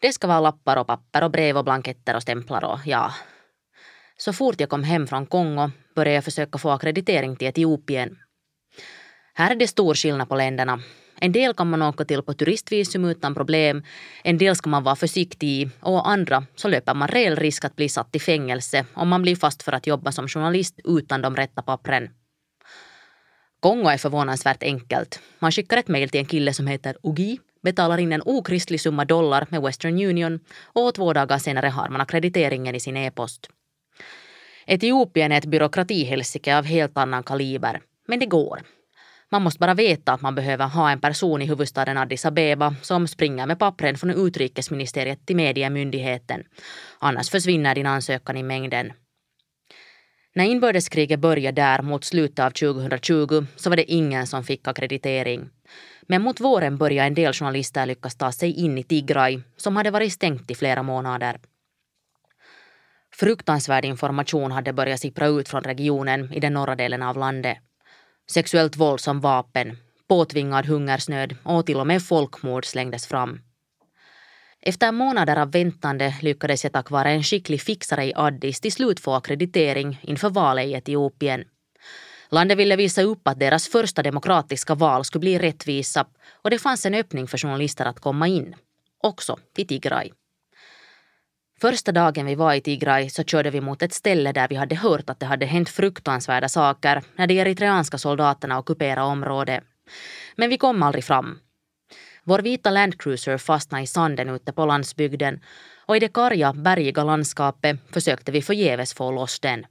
Det 0.00 0.12
ska 0.12 0.26
vara 0.26 0.40
lappar 0.40 0.76
och 0.76 0.86
papper 0.86 1.24
och 1.24 1.30
brev 1.30 1.56
och 1.56 1.64
blanketter 1.64 2.16
och 2.16 2.22
stämplar 2.22 2.64
och 2.64 2.78
ja. 2.84 3.12
Så 4.16 4.32
fort 4.32 4.60
jag 4.60 4.68
kom 4.68 4.84
hem 4.84 5.06
från 5.06 5.26
Kongo 5.26 5.70
började 5.94 6.14
jag 6.14 6.24
försöka 6.24 6.58
få 6.58 6.70
akkreditering 6.70 7.36
till 7.36 7.48
Etiopien. 7.48 8.18
Här 9.34 9.50
är 9.50 9.56
det 9.56 9.68
stor 9.68 9.94
skillnad 9.94 10.28
på 10.28 10.36
länderna. 10.36 10.80
En 11.20 11.32
del 11.32 11.54
kan 11.54 11.70
man 11.70 11.82
åka 11.82 12.04
till 12.04 12.22
på 12.22 12.34
turistvisum 12.34 13.04
utan 13.04 13.34
problem, 13.34 13.82
en 14.24 14.38
del 14.38 14.56
ska 14.56 14.70
man 14.70 14.84
vara 14.84 14.96
försiktig 14.96 15.48
i 15.48 15.70
och 15.80 16.08
andra 16.08 16.46
så 16.56 16.68
löper 16.68 16.94
man 16.94 17.08
reell 17.08 17.36
risk 17.36 17.64
att 17.64 17.76
bli 17.76 17.88
satt 17.88 18.16
i 18.16 18.18
fängelse 18.18 18.86
om 18.94 19.08
man 19.08 19.22
blir 19.22 19.36
fast 19.36 19.62
för 19.62 19.72
att 19.72 19.86
jobba 19.86 20.12
som 20.12 20.28
journalist 20.28 20.80
utan 20.84 21.22
de 21.22 21.36
rätta 21.36 21.62
pappren. 21.62 22.10
Kongo 23.60 23.88
är 23.88 23.98
förvånansvärt 23.98 24.62
enkelt. 24.62 25.20
Man 25.38 25.52
skickar 25.52 25.76
ett 25.76 25.88
mejl 25.88 26.08
till 26.08 26.20
en 26.20 26.26
kille 26.26 26.52
som 26.52 26.66
heter 26.66 26.96
Ugi, 27.02 27.38
betalar 27.62 27.98
in 27.98 28.12
en 28.12 28.22
okristlig 28.24 28.80
summa 28.80 29.04
dollar 29.04 29.46
med 29.50 29.62
Western 29.62 30.04
Union 30.04 30.40
och 30.62 30.94
två 30.94 31.12
dagar 31.12 31.38
senare 31.38 31.66
har 31.66 31.88
man 31.88 32.00
akkrediteringen 32.00 32.74
i 32.74 32.80
sin 32.80 32.96
e-post. 32.96 33.50
Etiopien 34.66 35.32
är 35.32 35.38
ett 35.38 35.44
byråkratihelsike 35.44 36.58
av 36.58 36.64
helt 36.64 36.98
annan 36.98 37.22
kaliber, 37.22 37.80
men 38.08 38.18
det 38.18 38.26
går. 38.26 38.62
Man 39.30 39.42
måste 39.42 39.58
bara 39.58 39.74
veta 39.74 40.12
att 40.12 40.20
man 40.20 40.34
behöver 40.34 40.66
ha 40.66 40.90
en 40.90 41.00
person 41.00 41.42
i 41.42 41.46
huvudstaden 41.46 41.98
Addis 41.98 42.24
Abeba 42.26 42.74
som 42.82 43.08
springer 43.08 43.46
med 43.46 43.58
pappren 43.58 43.98
från 43.98 44.26
utrikesministeriet 44.26 45.26
till 45.26 45.36
mediemyndigheten. 45.36 46.44
Annars 46.98 47.30
försvinner 47.30 47.74
din 47.74 47.86
ansökan 47.86 48.36
i 48.36 48.42
mängden. 48.42 48.92
När 50.38 50.44
inbördeskriget 50.44 51.20
började 51.20 51.62
där 51.62 51.82
mot 51.82 52.04
slutet 52.04 52.38
av 52.38 52.50
2020 52.50 53.46
så 53.56 53.70
var 53.70 53.76
det 53.76 53.92
ingen 53.92 54.26
som 54.26 54.44
fick 54.44 54.68
akkreditering. 54.68 55.50
Men 56.02 56.22
mot 56.22 56.40
våren 56.40 56.78
började 56.78 57.06
en 57.06 57.14
del 57.14 57.32
journalister 57.32 57.86
lyckas 57.86 58.16
ta 58.16 58.32
sig 58.32 58.52
in 58.52 58.78
i 58.78 58.82
Tigray 58.82 59.40
som 59.56 59.76
hade 59.76 59.90
varit 59.90 60.12
stängt 60.12 60.50
i 60.50 60.54
flera 60.54 60.82
månader. 60.82 61.40
Fruktansvärd 63.14 63.84
information 63.84 64.52
hade 64.52 64.72
börjat 64.72 65.00
sippra 65.00 65.26
ut 65.26 65.48
från 65.48 65.62
regionen 65.62 66.32
i 66.32 66.40
den 66.40 66.52
norra 66.52 66.76
delen 66.76 67.02
av 67.02 67.16
landet. 67.16 67.58
Sexuellt 68.30 68.76
våld 68.76 69.00
som 69.00 69.20
vapen, 69.20 69.76
påtvingad 70.08 70.66
hungersnöd 70.66 71.36
och 71.44 71.66
till 71.66 71.76
och 71.80 71.86
med 71.86 72.02
folkmord 72.02 72.64
slängdes 72.64 73.06
fram. 73.06 73.40
Efter 74.62 74.92
månader 74.92 75.36
av 75.36 75.52
väntande 75.52 76.14
lyckades 76.22 76.64
jag 76.64 76.72
tack 76.72 76.90
vare 76.90 77.10
en 77.10 77.22
skicklig 77.22 77.60
fixare 77.60 78.04
i 78.04 78.12
Addis 78.16 78.60
till 78.60 78.72
slut 78.72 79.00
få 79.00 79.14
akkreditering 79.14 80.00
inför 80.02 80.30
valet 80.30 80.66
i 80.66 80.72
Etiopien. 80.72 81.44
Landet 82.30 82.58
ville 82.58 82.76
visa 82.76 83.02
upp 83.02 83.28
att 83.28 83.40
deras 83.40 83.68
första 83.68 84.02
demokratiska 84.02 84.74
val 84.74 85.04
skulle 85.04 85.20
bli 85.20 85.38
rättvisa 85.38 86.06
och 86.42 86.50
det 86.50 86.58
fanns 86.58 86.86
en 86.86 86.94
öppning 86.94 87.28
för 87.28 87.38
journalister 87.38 87.84
att 87.84 88.00
komma 88.00 88.28
in. 88.28 88.54
Också 89.02 89.36
till 89.54 89.66
Tigray. 89.66 90.10
Första 91.60 91.92
dagen 91.92 92.26
vi 92.26 92.34
var 92.34 92.54
i 92.54 92.60
Tigray 92.60 93.10
så 93.10 93.24
körde 93.24 93.50
vi 93.50 93.60
mot 93.60 93.82
ett 93.82 93.92
ställe 93.92 94.32
där 94.32 94.48
vi 94.48 94.54
hade 94.54 94.74
hört 94.74 95.10
att 95.10 95.20
det 95.20 95.26
hade 95.26 95.46
hänt 95.46 95.68
fruktansvärda 95.68 96.48
saker 96.48 97.02
när 97.16 97.26
de 97.26 97.40
eritreanska 97.40 97.98
soldaterna 97.98 98.58
ockuperade 98.58 99.02
området. 99.02 99.64
Men 100.36 100.50
vi 100.50 100.58
kom 100.58 100.82
aldrig 100.82 101.04
fram. 101.04 101.38
Vår 102.28 102.38
vita 102.38 102.70
landcruiser 102.70 103.38
fastnade 103.38 103.84
i 103.84 103.86
sanden 103.86 104.28
ute 104.28 104.52
på 104.52 104.66
landsbygden 104.66 105.40
och 105.86 105.96
i 105.96 106.00
det 106.00 106.08
karga, 106.08 106.52
bergiga 106.52 107.04
landskapet 107.04 107.76
försökte 107.92 108.32
vi 108.32 108.42
förgäves 108.42 108.94
få 108.94 109.10
loss 109.10 109.40
den. 109.40 109.66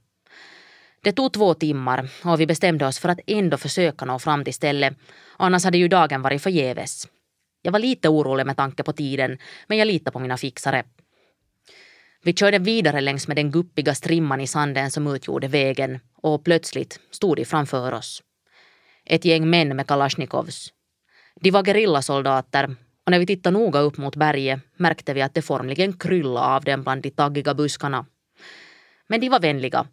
Det 1.02 1.12
tog 1.12 1.32
två 1.32 1.54
timmar 1.54 2.08
och 2.24 2.40
vi 2.40 2.46
bestämde 2.46 2.86
oss 2.86 2.98
för 2.98 3.08
att 3.08 3.20
ändå 3.26 3.56
försöka 3.56 4.04
nå 4.04 4.18
fram 4.18 4.44
till 4.44 4.54
stället, 4.54 4.96
annars 5.36 5.64
hade 5.64 5.78
ju 5.78 5.88
dagen 5.88 6.22
varit 6.22 6.42
förgäves. 6.42 7.08
Jag 7.62 7.72
var 7.72 7.78
lite 7.78 8.08
orolig 8.08 8.46
med 8.46 8.56
tanke 8.56 8.82
på 8.82 8.92
tiden, 8.92 9.38
men 9.66 9.78
jag 9.78 9.86
litade 9.86 10.12
på 10.12 10.18
mina 10.18 10.36
fixare. 10.36 10.84
Vi 12.22 12.32
körde 12.32 12.58
vidare 12.58 13.00
längs 13.00 13.28
med 13.28 13.36
den 13.36 13.50
guppiga 13.50 13.94
strimman 13.94 14.40
i 14.40 14.46
sanden 14.46 14.90
som 14.90 15.06
utgjorde 15.06 15.48
vägen 15.48 16.00
och 16.22 16.44
plötsligt 16.44 17.00
stod 17.10 17.36
de 17.36 17.44
framför 17.44 17.92
oss. 17.92 18.22
Ett 19.04 19.24
gäng 19.24 19.50
män 19.50 19.76
med 19.76 19.86
kalasjnikovs. 19.86 20.72
De 21.40 21.50
var 21.50 21.64
gerillasoldater 21.64 22.76
och 23.04 23.10
när 23.10 23.18
vi 23.18 23.26
tittade 23.26 23.58
noga 23.58 23.80
upp 23.80 23.96
mot 23.98 24.16
berget 24.16 24.60
märkte 24.76 25.14
vi 25.14 25.22
att 25.22 25.34
det 25.34 25.42
formligen 25.42 25.92
kryllade 25.92 26.46
av 26.46 26.64
dem 26.64 26.82
bland 26.82 27.02
de 27.02 27.10
taggiga 27.10 27.54
buskarna. 27.54 28.06
Men 29.08 29.20
de 29.20 29.28
var 29.28 29.40
vänliga. 29.40 29.86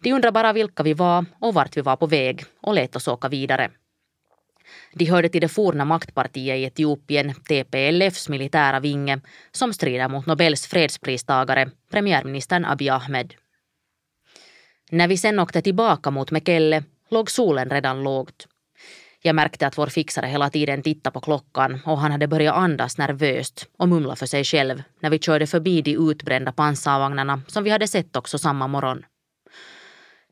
De 0.00 0.12
undrade 0.12 0.32
bara 0.32 0.52
vilka 0.52 0.82
vi 0.82 0.94
var 0.94 1.24
och 1.38 1.54
vart 1.54 1.76
vi 1.76 1.80
var 1.80 1.96
på 1.96 2.06
väg 2.06 2.44
och 2.60 2.74
lät 2.74 2.96
oss 2.96 3.08
åka 3.08 3.28
vidare. 3.28 3.70
De 4.94 5.04
hörde 5.04 5.28
till 5.28 5.40
det 5.40 5.48
forna 5.48 5.84
maktpartiet 5.84 6.56
i 6.56 6.64
Etiopien, 6.64 7.34
TPLFs 7.34 8.28
militära 8.28 8.80
vinge, 8.80 9.20
som 9.52 9.72
strider 9.72 10.08
mot 10.08 10.26
Nobels 10.26 10.66
fredspristagare, 10.66 11.70
premiärministern 11.90 12.64
Abiy 12.64 12.88
Ahmed. 12.88 13.34
När 14.90 15.08
vi 15.08 15.16
sen 15.16 15.38
åkte 15.38 15.62
tillbaka 15.62 16.10
mot 16.10 16.30
Mekelle 16.30 16.84
låg 17.10 17.30
solen 17.30 17.70
redan 17.70 18.02
lågt. 18.02 18.46
Jag 19.22 19.34
märkte 19.34 19.66
att 19.66 19.78
vår 19.78 19.86
fixare 19.86 20.26
hela 20.26 20.50
tiden 20.50 20.82
tittade 20.82 21.14
på 21.14 21.20
klockan 21.20 21.80
och 21.84 21.98
han 21.98 22.12
hade 22.12 22.26
börjat 22.26 22.56
andas 22.56 22.98
nervöst 22.98 23.68
och 23.78 23.88
mumla 23.88 24.16
för 24.16 24.26
sig 24.26 24.44
själv 24.44 24.82
när 25.00 25.10
vi 25.10 25.18
körde 25.18 25.46
förbi 25.46 25.82
de 25.82 25.96
utbrända 26.10 26.52
pansarvagnarna 26.52 27.42
som 27.46 27.64
vi 27.64 27.70
hade 27.70 27.88
sett 27.88 28.16
också 28.16 28.38
samma 28.38 28.66
morgon. 28.66 29.04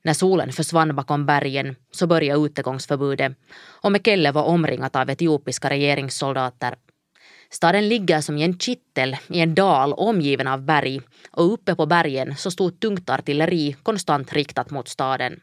När 0.04 0.14
solen 0.14 0.52
försvann 0.52 0.96
bakom 0.96 1.26
bergen 1.26 1.76
så 1.90 2.06
började 2.06 2.40
utegångsförbudet 2.40 3.32
och 3.82 3.92
Mekelle 3.92 4.32
var 4.32 4.42
omringat 4.42 4.96
av 4.96 5.10
etiopiska 5.10 5.70
regeringssoldater. 5.70 6.74
Staden 7.50 7.88
ligger 7.88 8.20
som 8.20 8.38
i 8.38 8.42
en 8.42 8.58
kittel 8.58 9.16
i 9.28 9.40
en 9.40 9.54
dal 9.54 9.92
omgiven 9.92 10.46
av 10.46 10.62
berg 10.62 11.00
och 11.30 11.52
uppe 11.52 11.74
på 11.74 11.86
bergen 11.86 12.36
så 12.36 12.50
stod 12.50 12.80
tungt 12.80 13.10
artilleri 13.10 13.76
konstant 13.82 14.32
riktat 14.32 14.70
mot 14.70 14.88
staden. 14.88 15.40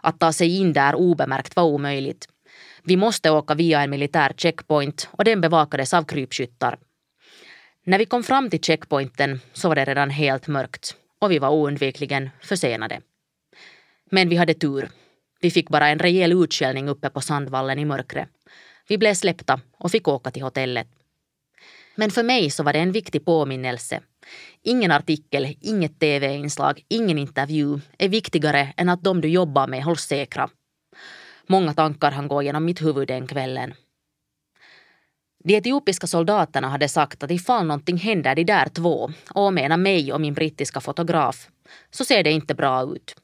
Att 0.00 0.20
ta 0.20 0.32
sig 0.32 0.56
in 0.56 0.72
där 0.72 0.94
obemärkt 0.94 1.56
var 1.56 1.64
omöjligt. 1.64 2.28
Vi 2.88 2.96
måste 2.96 3.30
åka 3.30 3.54
via 3.54 3.82
en 3.82 3.90
militär 3.90 4.32
checkpoint 4.36 5.08
och 5.12 5.24
den 5.24 5.40
bevakades 5.40 5.94
av 5.94 6.04
krypskyttar. 6.04 6.78
När 7.84 7.98
vi 7.98 8.06
kom 8.06 8.22
fram 8.22 8.50
till 8.50 8.60
checkpointen 8.60 9.40
så 9.52 9.68
var 9.68 9.74
det 9.74 9.84
redan 9.84 10.10
helt 10.10 10.46
mörkt 10.46 10.96
och 11.20 11.30
vi 11.30 11.38
var 11.38 11.50
oundvikligen 11.50 12.30
försenade. 12.40 13.00
Men 14.10 14.28
vi 14.28 14.36
hade 14.36 14.54
tur. 14.54 14.90
Vi 15.40 15.50
fick 15.50 15.68
bara 15.68 15.88
en 15.88 15.98
rejäl 15.98 16.32
utskällning 16.32 16.88
uppe 16.88 17.10
på 17.10 17.20
Sandvallen 17.20 17.78
i 17.78 17.84
mörkret. 17.84 18.28
Vi 18.88 18.98
blev 18.98 19.14
släppta 19.14 19.60
och 19.78 19.90
fick 19.90 20.08
åka 20.08 20.30
till 20.30 20.42
hotellet. 20.42 20.88
Men 21.96 22.10
för 22.10 22.22
mig 22.22 22.50
så 22.50 22.62
var 22.62 22.72
det 22.72 22.78
en 22.78 22.92
viktig 22.92 23.24
påminnelse. 23.24 24.00
Ingen 24.62 24.90
artikel, 24.90 25.56
inget 25.60 26.00
tv-inslag, 26.00 26.84
ingen 26.88 27.18
intervju 27.18 27.80
är 27.98 28.08
viktigare 28.08 28.74
än 28.76 28.88
att 28.88 29.04
de 29.04 29.20
du 29.20 29.28
jobbar 29.28 29.66
med 29.66 29.84
hålls 29.84 30.02
säkra. 30.02 30.50
Många 31.48 31.74
tankar 31.74 32.10
han 32.10 32.28
gå 32.28 32.42
genom 32.42 32.64
mitt 32.64 32.82
huvud 32.82 33.08
den 33.08 33.26
kvällen. 33.26 33.74
De 35.44 35.56
etiopiska 35.56 36.06
soldaterna 36.06 36.68
hade 36.68 36.88
sagt 36.88 37.22
att 37.22 37.30
ifall 37.30 37.66
någonting 37.66 37.96
händer 37.96 38.34
de 38.34 38.44
där 38.44 38.68
två, 38.68 39.10
och 39.30 39.52
menar 39.52 39.76
mig 39.76 40.12
och 40.12 40.20
min 40.20 40.34
brittiska 40.34 40.80
fotograf, 40.80 41.48
så 41.90 42.04
ser 42.04 42.22
det 42.22 42.30
inte 42.30 42.54
bra 42.54 42.82
ut. 42.82 43.16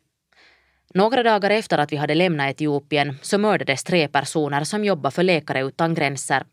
Några 0.95 1.23
dagar 1.23 1.51
efter 1.51 1.79
att 1.79 1.93
vi 1.93 1.97
hade 1.97 2.15
lämnat 2.15 2.51
Etiopien 2.51 3.19
så 3.23 3.39
mördades 3.39 3.85
tre 3.85 4.09
personer 4.09 4.65
som 4.65 4.85
jobbar 4.85 5.11
för 5.11 5.23
Läkare 5.23 5.61
utan 5.61 5.95
gränser. 5.95 6.45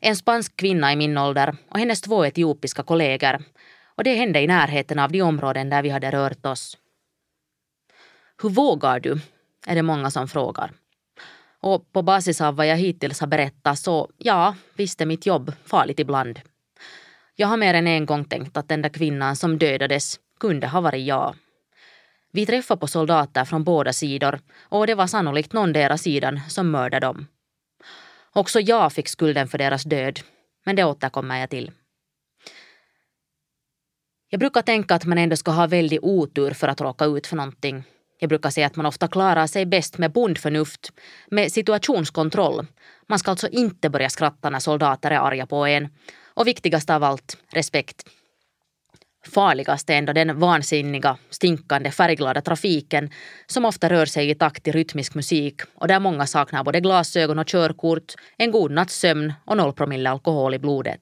En 0.00 0.16
spansk 0.16 0.56
kvinna 0.56 0.92
i 0.92 0.96
min 0.96 1.18
ålder 1.18 1.56
och 1.70 1.78
hennes 1.78 2.00
två 2.00 2.24
etiopiska 2.26 2.82
kollegor. 2.82 3.38
Och 3.84 4.04
det 4.04 4.14
hände 4.14 4.40
i 4.40 4.46
närheten 4.46 4.98
av 4.98 5.12
de 5.12 5.22
områden 5.22 5.70
där 5.70 5.82
vi 5.82 5.88
hade 5.88 6.10
rört 6.10 6.46
oss. 6.46 6.78
Hur 8.42 8.48
vågar 8.48 9.00
du? 9.00 9.20
är 9.66 9.74
det 9.74 9.82
många 9.82 10.10
som 10.10 10.28
frågar. 10.28 10.72
Och 11.60 11.92
på 11.92 12.02
basis 12.02 12.40
av 12.40 12.56
vad 12.56 12.66
jag 12.66 12.76
hittills 12.76 13.20
har 13.20 13.26
berättat 13.26 13.78
så, 13.78 14.10
ja, 14.18 14.54
visst 14.76 15.00
är 15.00 15.06
mitt 15.06 15.26
jobb 15.26 15.52
farligt 15.64 15.98
ibland. 15.98 16.40
Jag 17.36 17.48
har 17.48 17.56
mer 17.56 17.74
än 17.74 17.86
en 17.86 18.06
gång 18.06 18.24
tänkt 18.24 18.56
att 18.56 18.68
den 18.68 18.82
där 18.82 18.88
kvinnan 18.88 19.36
som 19.36 19.58
dödades 19.58 20.20
kunde 20.40 20.66
ha 20.66 20.80
varit 20.80 21.06
jag. 21.06 21.34
Vi 22.32 22.46
träffade 22.46 22.80
på 22.80 22.86
soldater 22.86 23.44
från 23.44 23.64
båda 23.64 23.92
sidor 23.92 24.40
och 24.60 24.86
det 24.86 24.94
var 24.94 25.06
sannolikt 25.06 25.52
någon 25.52 25.72
deras 25.72 26.02
sidan 26.02 26.40
som 26.48 26.70
mördade 26.70 27.06
dem. 27.06 27.26
Också 28.32 28.60
jag 28.60 28.92
fick 28.92 29.08
skulden 29.08 29.48
för 29.48 29.58
deras 29.58 29.84
död, 29.84 30.20
men 30.64 30.76
det 30.76 30.84
återkommer 30.84 31.40
jag 31.40 31.50
till. 31.50 31.70
Jag 34.28 34.40
brukar 34.40 34.62
tänka 34.62 34.94
att 34.94 35.04
man 35.04 35.18
ändå 35.18 35.36
ska 35.36 35.50
ha 35.50 35.66
väldigt 35.66 36.02
otur 36.02 36.50
för 36.50 36.68
att 36.68 36.80
råka 36.80 37.04
ut 37.04 37.26
för 37.26 37.36
någonting. 37.36 37.84
Jag 38.22 38.28
brukar 38.28 38.50
säga 38.50 38.66
att 38.66 38.76
man 38.76 38.86
ofta 38.86 39.08
klarar 39.08 39.46
sig 39.46 39.66
bäst 39.66 39.98
med 39.98 40.12
bondförnuft, 40.12 40.92
med 41.30 41.52
situationskontroll. 41.52 42.66
Man 43.08 43.18
ska 43.18 43.30
alltså 43.30 43.48
inte 43.48 43.90
börja 43.90 44.08
skratta 44.08 44.50
när 44.50 44.58
soldater 44.58 45.10
är 45.10 45.18
arga 45.18 45.46
på 45.46 45.66
en. 45.66 45.88
Och 46.34 46.46
viktigast 46.46 46.90
av 46.90 47.04
allt, 47.04 47.36
respekt. 47.52 48.02
Farligast 49.26 49.90
är 49.90 49.94
ändå 49.94 50.12
den 50.12 50.38
vansinniga, 50.38 51.18
stinkande, 51.30 51.90
färgglada 51.90 52.40
trafiken 52.40 53.10
som 53.46 53.64
ofta 53.64 53.88
rör 53.88 54.06
sig 54.06 54.30
i 54.30 54.34
takt 54.34 54.64
till 54.64 54.72
rytmisk 54.72 55.14
musik 55.14 55.60
och 55.74 55.88
där 55.88 56.00
många 56.00 56.26
saknar 56.26 56.64
både 56.64 56.80
glasögon 56.80 57.38
och 57.38 57.46
körkort, 57.46 58.14
en 58.36 58.50
god 58.50 58.70
natts 58.70 59.00
sömn 59.00 59.32
och 59.44 59.56
noll 59.56 59.72
promille 59.72 60.10
alkohol 60.10 60.54
i 60.54 60.58
blodet. 60.58 61.00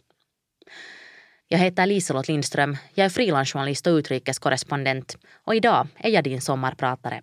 Jag 1.50 1.58
heter 1.58 1.87
Liselott 1.87 2.28
Lindström, 2.28 2.76
jag 2.94 3.04
är 3.04 3.08
frilansjournalist 3.11 3.87
och 3.87 3.90
utrikeskorrespondent 3.90 5.16
och 5.44 5.54
idag 5.54 5.87
är 5.96 6.11
jag 6.11 6.24
din 6.24 6.40
sommarpratare. 6.40 7.22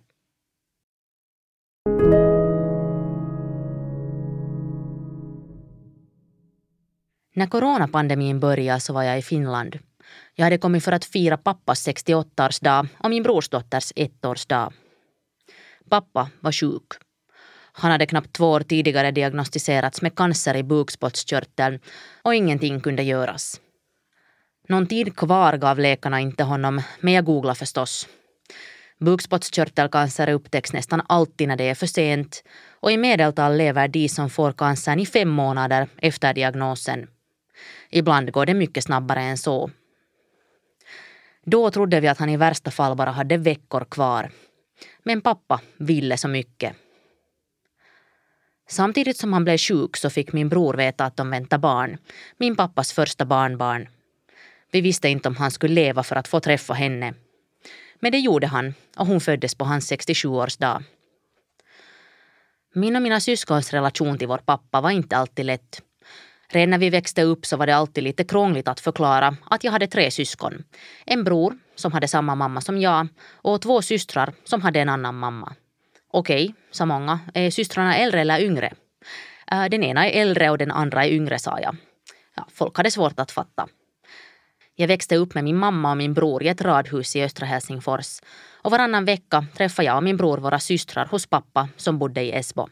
När 7.34 7.46
coronapandemin 7.46 8.40
började 8.40 8.80
så 8.80 8.92
var 8.92 9.02
jag 9.02 9.18
i 9.18 9.22
Finland. 9.22 9.78
Jag 10.34 10.44
hade 10.44 10.58
kommit 10.58 10.84
för 10.84 10.92
att 10.92 11.04
fira 11.04 11.36
pappas 11.36 11.88
68-årsdag 11.88 12.88
och 12.98 13.10
min 13.10 13.22
brorsdotters 13.22 13.92
ettårsdag. 13.96 14.72
Pappa 15.90 16.30
var 16.40 16.52
sjuk. 16.52 16.92
Han 17.72 17.90
hade 17.90 18.06
knappt 18.06 18.32
två 18.32 18.50
år 18.50 18.60
tidigare 18.60 19.10
diagnostiserats 19.10 20.02
med 20.02 20.14
cancer 20.14 20.56
i 20.56 20.62
bukspottkörteln 20.62 21.80
och 22.22 22.34
ingenting 22.34 22.80
kunde 22.80 23.02
göras. 23.02 23.60
Någon 24.68 24.86
tid 24.86 25.16
kvar 25.16 25.56
gav 25.56 25.78
läkarna 25.78 26.20
inte 26.20 26.44
honom, 26.44 26.82
men 27.00 27.14
jag 27.14 27.24
googlade 27.24 27.58
förstås. 27.58 28.08
Bukspottkörtelcancer 28.98 30.28
upptäcks 30.28 30.72
nästan 30.72 31.02
alltid 31.08 31.48
när 31.48 31.56
det 31.56 31.68
är 31.68 31.74
för 31.74 31.86
sent 31.86 32.44
och 32.80 32.92
i 32.92 32.96
medeltal 32.96 33.56
lever 33.56 33.88
de 33.88 34.08
som 34.08 34.30
får 34.30 34.52
cancern 34.52 35.00
i 35.00 35.06
fem 35.06 35.28
månader 35.28 35.88
efter 35.96 36.34
diagnosen. 36.34 37.06
Ibland 37.90 38.32
går 38.32 38.46
det 38.46 38.54
mycket 38.54 38.84
snabbare 38.84 39.22
än 39.22 39.38
så. 39.38 39.70
Då 41.44 41.70
trodde 41.70 42.00
vi 42.00 42.08
att 42.08 42.18
han 42.18 42.28
i 42.28 42.36
värsta 42.36 42.70
fall 42.70 42.96
bara 42.96 43.10
hade 43.10 43.36
veckor 43.36 43.84
kvar. 43.84 44.30
Men 45.02 45.20
pappa 45.20 45.60
ville 45.76 46.16
så 46.16 46.28
mycket. 46.28 46.72
Samtidigt 48.68 49.16
som 49.16 49.32
han 49.32 49.44
blev 49.44 49.58
sjuk 49.58 49.96
så 49.96 50.10
fick 50.10 50.32
min 50.32 50.48
bror 50.48 50.74
veta 50.74 51.04
att 51.04 51.16
de 51.16 51.30
väntar 51.30 51.58
barn. 51.58 51.98
Min 52.36 52.56
pappas 52.56 52.92
första 52.92 53.24
barnbarn. 53.24 53.88
Vi 54.72 54.80
visste 54.80 55.08
inte 55.08 55.28
om 55.28 55.36
han 55.36 55.50
skulle 55.50 55.74
leva 55.74 56.02
för 56.02 56.16
att 56.16 56.28
få 56.28 56.40
träffa 56.40 56.74
henne. 56.74 57.14
Men 58.00 58.12
det 58.12 58.18
gjorde 58.18 58.46
han 58.46 58.74
och 58.96 59.06
hon 59.06 59.20
föddes 59.20 59.54
på 59.54 59.64
hans 59.64 59.92
67-årsdag. 59.92 60.82
Min 62.74 62.96
och 62.96 63.02
mina 63.02 63.20
syskons 63.20 63.72
relation 63.72 64.18
till 64.18 64.28
vår 64.28 64.38
pappa 64.38 64.80
var 64.80 64.90
inte 64.90 65.16
alltid 65.16 65.46
lätt. 65.46 65.82
Redan 66.48 66.70
när 66.70 66.78
vi 66.78 66.90
växte 66.90 67.22
upp 67.22 67.46
så 67.46 67.56
var 67.56 67.66
det 67.66 67.76
alltid 67.76 68.04
lite 68.04 68.24
krångligt 68.24 68.68
att 68.68 68.80
förklara 68.80 69.36
att 69.50 69.64
jag 69.64 69.72
hade 69.72 69.86
tre 69.86 70.10
syskon. 70.10 70.64
En 71.04 71.24
bror 71.24 71.58
som 71.74 71.92
hade 71.92 72.08
samma 72.08 72.34
mamma 72.34 72.60
som 72.60 72.80
jag 72.80 73.08
och 73.32 73.62
två 73.62 73.82
systrar 73.82 74.32
som 74.44 74.62
hade 74.62 74.80
en 74.80 74.88
annan 74.88 75.14
mamma. 75.14 75.54
Okej, 76.10 76.54
sa 76.70 76.86
många, 76.86 77.20
är 77.34 77.50
systrarna 77.50 77.96
äldre 77.96 78.20
eller 78.20 78.40
yngre? 78.40 78.72
Äh, 79.52 79.64
den 79.64 79.84
ena 79.84 80.08
är 80.08 80.20
äldre 80.20 80.50
och 80.50 80.58
den 80.58 80.70
andra 80.70 81.04
är 81.04 81.10
yngre, 81.10 81.38
sa 81.38 81.60
jag. 81.60 81.76
Ja, 82.36 82.46
folk 82.52 82.76
hade 82.76 82.90
svårt 82.90 83.20
att 83.20 83.32
fatta. 83.32 83.68
Jag 84.78 84.88
växte 84.88 85.16
upp 85.16 85.34
med 85.34 85.44
min 85.44 85.56
mamma 85.56 85.90
och 85.90 85.96
min 85.96 86.14
bror 86.14 86.42
i 86.42 86.48
ett 86.48 86.60
radhus 86.60 87.16
i 87.16 87.22
östra 87.22 87.46
Helsingfors 87.46 88.20
och 88.62 88.70
varannan 88.70 89.04
vecka 89.04 89.46
träffade 89.56 89.86
jag 89.86 89.96
och 89.96 90.02
min 90.02 90.16
bror 90.16 90.38
våra 90.38 90.58
systrar 90.58 91.06
hos 91.06 91.26
pappa 91.26 91.68
som 91.76 91.98
bodde 91.98 92.22
i 92.22 92.32
Esbo. 92.32 92.68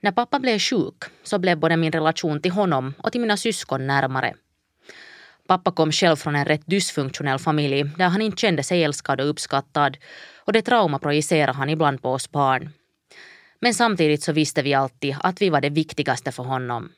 När 0.00 0.12
pappa 0.12 0.40
blev 0.40 0.58
sjuk 0.58 1.04
så 1.22 1.38
blev 1.38 1.58
både 1.58 1.76
min 1.76 1.92
relation 1.92 2.40
till 2.40 2.52
honom 2.52 2.94
och 2.98 3.12
till 3.12 3.20
mina 3.20 3.36
syskon 3.36 3.86
närmare. 3.86 4.34
Pappa 5.46 5.72
kom 5.72 5.92
själv 5.92 6.16
från 6.16 6.36
en 6.36 6.44
rätt 6.44 6.66
dysfunktionell 6.66 7.38
familj 7.38 7.84
där 7.84 8.08
han 8.08 8.22
inte 8.22 8.40
kände 8.40 8.62
sig 8.62 8.84
älskad 8.84 9.20
och 9.20 9.30
uppskattad 9.30 9.96
och 10.36 10.52
det 10.52 10.62
trauma 10.62 10.98
projicerade 10.98 11.58
han 11.58 11.68
ibland 11.68 12.02
på 12.02 12.10
oss 12.10 12.30
barn. 12.30 12.70
Men 13.60 13.74
samtidigt 13.74 14.22
så 14.22 14.32
visste 14.32 14.62
vi 14.62 14.74
alltid 14.74 15.16
att 15.20 15.42
vi 15.42 15.50
var 15.50 15.60
det 15.60 15.70
viktigaste 15.70 16.32
för 16.32 16.42
honom. 16.42 16.92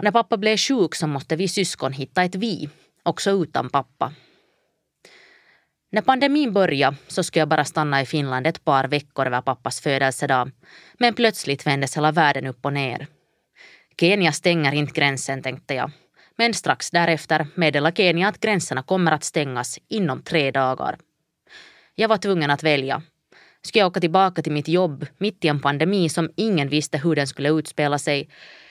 Och 0.00 0.04
när 0.04 0.10
pappa 0.10 0.36
blev 0.36 0.56
sjuk 0.56 0.94
så 0.94 1.06
måste 1.06 1.36
vi 1.36 1.48
syskon 1.48 1.92
hitta 1.92 2.22
ett 2.22 2.34
vi, 2.34 2.68
också 3.02 3.30
utan 3.30 3.70
pappa. 3.70 4.12
När 5.92 6.02
pandemin 6.02 6.52
började 6.52 6.96
så 7.08 7.22
skulle 7.22 7.40
jag 7.40 7.48
bara 7.48 7.64
stanna 7.64 8.00
i 8.00 8.06
Finland 8.06 8.46
ett 8.46 8.64
par 8.64 8.88
veckor 8.88 9.26
över 9.26 9.40
pappas 9.40 9.80
födelsedag. 9.80 10.50
Men 10.98 11.14
plötsligt 11.14 11.66
vändes 11.66 11.96
hela 11.96 12.12
världen 12.12 12.46
upp 12.46 12.64
och 12.64 12.72
ner. 12.72 13.06
Kenya 14.00 14.32
stänger 14.32 14.72
inte 14.72 14.92
gränsen, 14.92 15.42
tänkte 15.42 15.74
jag. 15.74 15.90
Men 16.36 16.54
strax 16.54 16.90
därefter 16.90 17.46
meddelade 17.54 17.96
Kenya 17.96 18.28
att 18.28 18.40
gränserna 18.40 18.82
kommer 18.82 19.12
att 19.12 19.24
stängas 19.24 19.78
inom 19.88 20.22
tre 20.22 20.50
dagar. 20.50 20.98
Jag 21.94 22.08
var 22.08 22.16
tvungen 22.16 22.50
att 22.50 22.62
välja. 22.62 23.02
Skulle 23.62 23.80
jag 23.80 23.90
åka 23.90 24.00
tillbaka 24.00 24.42
till 24.42 24.52
mitt 24.52 24.68
jobb 24.68 25.06
mitt 25.18 25.44
i 25.44 25.48
en 25.48 25.60
pandemi 25.60 26.08
som 26.08 26.30
ingen 26.36 26.68
visste 26.68 26.98
hur 26.98 27.14
den 27.14 27.26
skulle 27.26 27.48
utspela 27.48 27.98
sig? 27.98 28.28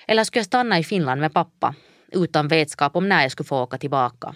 Eller 0.09 0.23
skulle 0.23 0.39
jag 0.39 0.45
stanna 0.45 0.79
i 0.79 0.83
Finland 0.83 1.21
med 1.21 1.33
pappa 1.33 1.75
utan 2.11 2.47
vetskap 2.47 2.95
om 2.95 3.09
när 3.09 3.21
jag 3.21 3.31
skulle 3.31 3.47
få 3.47 3.61
åka 3.61 3.77
tillbaka? 3.77 4.35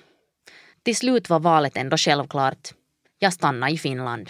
Till 0.83 0.95
slut 0.95 1.29
var 1.29 1.39
valet 1.39 1.77
ändå 1.77 1.97
självklart. 1.97 2.69
Jag 3.19 3.33
stannade 3.33 3.71
i 3.71 3.77
Finland. 3.77 4.29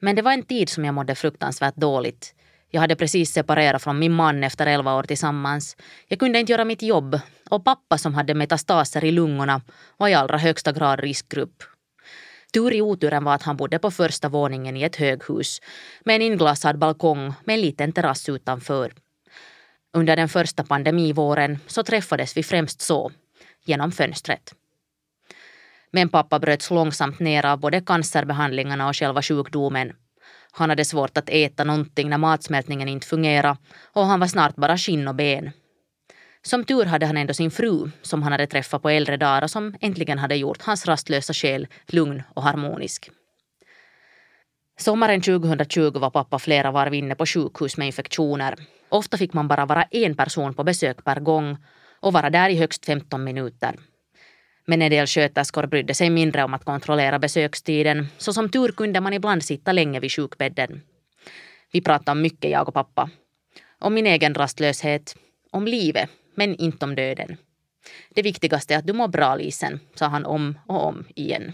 Men 0.00 0.16
det 0.16 0.22
var 0.22 0.32
en 0.32 0.42
tid 0.42 0.68
som 0.68 0.84
jag 0.84 0.94
mådde 0.94 1.14
fruktansvärt 1.14 1.76
dåligt. 1.76 2.34
Jag 2.70 2.80
hade 2.80 2.96
precis 2.96 3.32
separerat 3.32 3.82
från 3.82 3.98
min 3.98 4.12
man 4.12 4.44
efter 4.44 4.66
elva 4.66 4.94
år 4.94 5.02
tillsammans. 5.02 5.76
Jag 6.08 6.18
kunde 6.18 6.40
inte 6.40 6.52
göra 6.52 6.64
mitt 6.64 6.82
jobb 6.82 7.20
och 7.50 7.64
pappa 7.64 7.98
som 7.98 8.14
hade 8.14 8.34
metastaser 8.34 9.04
i 9.04 9.12
lungorna 9.12 9.62
var 9.96 10.08
i 10.08 10.14
allra 10.14 10.38
högsta 10.38 10.72
grad 10.72 11.00
riskgrupp. 11.00 11.62
Tur 12.52 12.72
i 12.72 12.82
oturen 12.82 13.24
var 13.24 13.34
att 13.34 13.42
han 13.42 13.56
bodde 13.56 13.78
på 13.78 13.90
första 13.90 14.28
våningen 14.28 14.76
i 14.76 14.82
ett 14.82 14.96
höghus 14.96 15.60
med 16.04 16.16
en 16.16 16.22
inglasad 16.22 16.78
balkong 16.78 17.32
med 17.44 17.54
en 17.54 17.60
liten 17.60 17.92
terrass 17.92 18.28
utanför. 18.28 18.92
Under 19.96 20.16
den 20.16 20.28
första 20.28 20.64
pandemivåren 20.64 21.58
så 21.66 21.82
träffades 21.82 22.36
vi 22.36 22.42
främst 22.42 22.80
så, 22.80 23.12
genom 23.64 23.92
fönstret. 23.92 24.54
Men 25.90 26.08
pappa 26.08 26.38
bröts 26.38 26.70
långsamt 26.70 27.20
ner 27.20 27.46
av 27.46 27.58
både 27.58 27.80
cancerbehandlingarna 27.80 28.88
och 28.88 28.96
själva 28.96 29.22
sjukdomen. 29.22 29.92
Han 30.52 30.70
hade 30.70 30.84
svårt 30.84 31.18
att 31.18 31.28
äta 31.28 31.64
någonting 31.64 32.08
när 32.08 32.18
matsmältningen 32.18 32.88
inte 32.88 33.06
fungerade 33.06 33.56
och 33.92 34.06
han 34.06 34.20
var 34.20 34.26
snart 34.26 34.56
bara 34.56 34.78
skinn 34.78 35.08
och 35.08 35.14
ben. 35.14 35.50
Som 36.42 36.64
tur 36.64 36.84
hade 36.84 37.06
han 37.06 37.16
ändå 37.16 37.34
sin 37.34 37.50
fru 37.50 37.90
som 38.02 38.22
han 38.22 38.32
hade 38.32 38.46
träffat 38.46 38.82
på 38.82 38.90
äldre 38.90 39.16
dagar 39.16 39.42
och 39.42 39.50
som 39.50 39.74
äntligen 39.80 40.18
hade 40.18 40.36
gjort 40.36 40.62
hans 40.62 40.86
rastlösa 40.86 41.32
själ 41.32 41.66
lugn 41.86 42.22
och 42.34 42.42
harmonisk. 42.42 43.10
Sommaren 44.78 45.20
2020 45.20 45.98
var 45.98 46.10
pappa 46.10 46.38
flera 46.38 46.70
varv 46.70 46.94
inne 46.94 47.14
på 47.14 47.26
sjukhus 47.26 47.76
med 47.76 47.86
infektioner. 47.86 48.56
Ofta 48.88 49.16
fick 49.16 49.32
man 49.32 49.48
bara 49.48 49.66
vara 49.66 49.82
en 49.82 50.14
person 50.14 50.54
på 50.54 50.64
besök 50.64 51.04
per 51.04 51.20
gång 51.20 51.56
och 52.00 52.12
vara 52.12 52.30
där 52.30 52.48
i 52.48 52.56
högst 52.56 52.86
15 52.86 53.24
minuter. 53.24 53.74
Men 54.66 54.82
en 54.82 54.90
del 54.90 55.06
sköterskor 55.06 55.66
brydde 55.66 55.94
sig 55.94 56.10
mindre 56.10 56.44
om 56.44 56.54
att 56.54 56.64
kontrollera 56.64 57.18
besökstiden, 57.18 58.06
så 58.18 58.32
som 58.32 58.48
tur 58.48 58.72
kunde 58.72 59.00
man 59.00 59.12
ibland 59.12 59.44
sitta 59.44 59.72
länge 59.72 60.00
vid 60.00 60.12
sjukbädden. 60.12 60.82
Vi 61.72 61.80
pratade 61.80 62.10
om 62.10 62.22
mycket, 62.22 62.50
jag 62.50 62.68
och 62.68 62.74
pappa. 62.74 63.10
Om 63.78 63.94
min 63.94 64.06
egen 64.06 64.34
rastlöshet, 64.34 65.16
om 65.50 65.66
livet, 65.66 66.10
men 66.34 66.54
inte 66.54 66.84
om 66.84 66.94
döden. 66.94 67.36
Det 68.14 68.22
viktigaste 68.22 68.74
är 68.74 68.78
att 68.78 68.86
du 68.86 68.92
mår 68.92 69.08
bra, 69.08 69.36
Lisen, 69.36 69.80
sa 69.94 70.06
han 70.06 70.26
om 70.26 70.58
och 70.66 70.86
om 70.86 71.04
igen. 71.14 71.52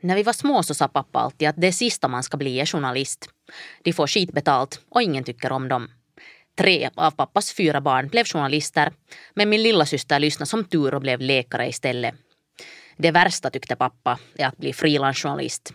När 0.00 0.16
vi 0.16 0.22
var 0.22 0.32
små 0.32 0.62
så 0.62 0.74
sa 0.74 0.88
pappa 0.88 1.18
alltid 1.18 1.48
att 1.48 1.60
det 1.60 1.72
sista 1.72 2.08
man 2.08 2.22
ska 2.22 2.36
bli 2.36 2.60
är 2.60 2.66
journalist. 2.66 3.28
De 3.82 3.92
får 3.92 4.06
skitbetalt 4.06 4.80
och 4.88 5.02
ingen 5.02 5.24
tycker 5.24 5.52
om 5.52 5.68
dem. 5.68 5.88
Tre 6.58 6.90
av 6.94 7.10
pappas 7.10 7.52
fyra 7.52 7.80
barn 7.80 8.08
blev 8.08 8.24
journalister 8.26 8.92
men 9.34 9.48
min 9.48 9.62
lilla 9.62 9.86
syster 9.86 10.18
lyssnade 10.18 10.48
som 10.48 10.64
tur 10.64 10.94
och 10.94 11.00
blev 11.00 11.20
läkare 11.20 11.68
istället. 11.68 12.14
Det 12.96 13.10
värsta 13.10 13.50
tyckte 13.50 13.76
pappa 13.76 14.18
är 14.34 14.46
att 14.46 14.56
bli 14.56 14.72
frilansjournalist. 14.72 15.72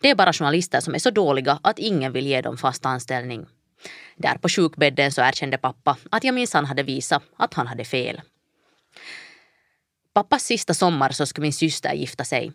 Det 0.00 0.10
är 0.10 0.14
bara 0.14 0.32
journalister 0.32 0.80
som 0.80 0.94
är 0.94 0.98
så 0.98 1.10
dåliga 1.10 1.58
att 1.62 1.78
ingen 1.78 2.12
vill 2.12 2.26
ge 2.26 2.40
dem 2.40 2.56
fast 2.56 2.86
anställning. 2.86 3.46
Där 4.16 4.38
på 4.38 4.48
sjukbädden 4.48 5.12
så 5.12 5.22
erkände 5.22 5.58
pappa 5.58 5.96
att 6.10 6.24
jag 6.24 6.34
minsann 6.34 6.64
hade 6.64 6.82
visat 6.82 7.22
att 7.36 7.54
han 7.54 7.66
hade 7.66 7.84
fel. 7.84 8.20
Pappas 10.14 10.42
sista 10.42 10.74
sommar 10.74 11.10
så 11.10 11.26
skulle 11.26 11.42
min 11.42 11.52
syster 11.52 11.94
gifta 11.94 12.24
sig. 12.24 12.52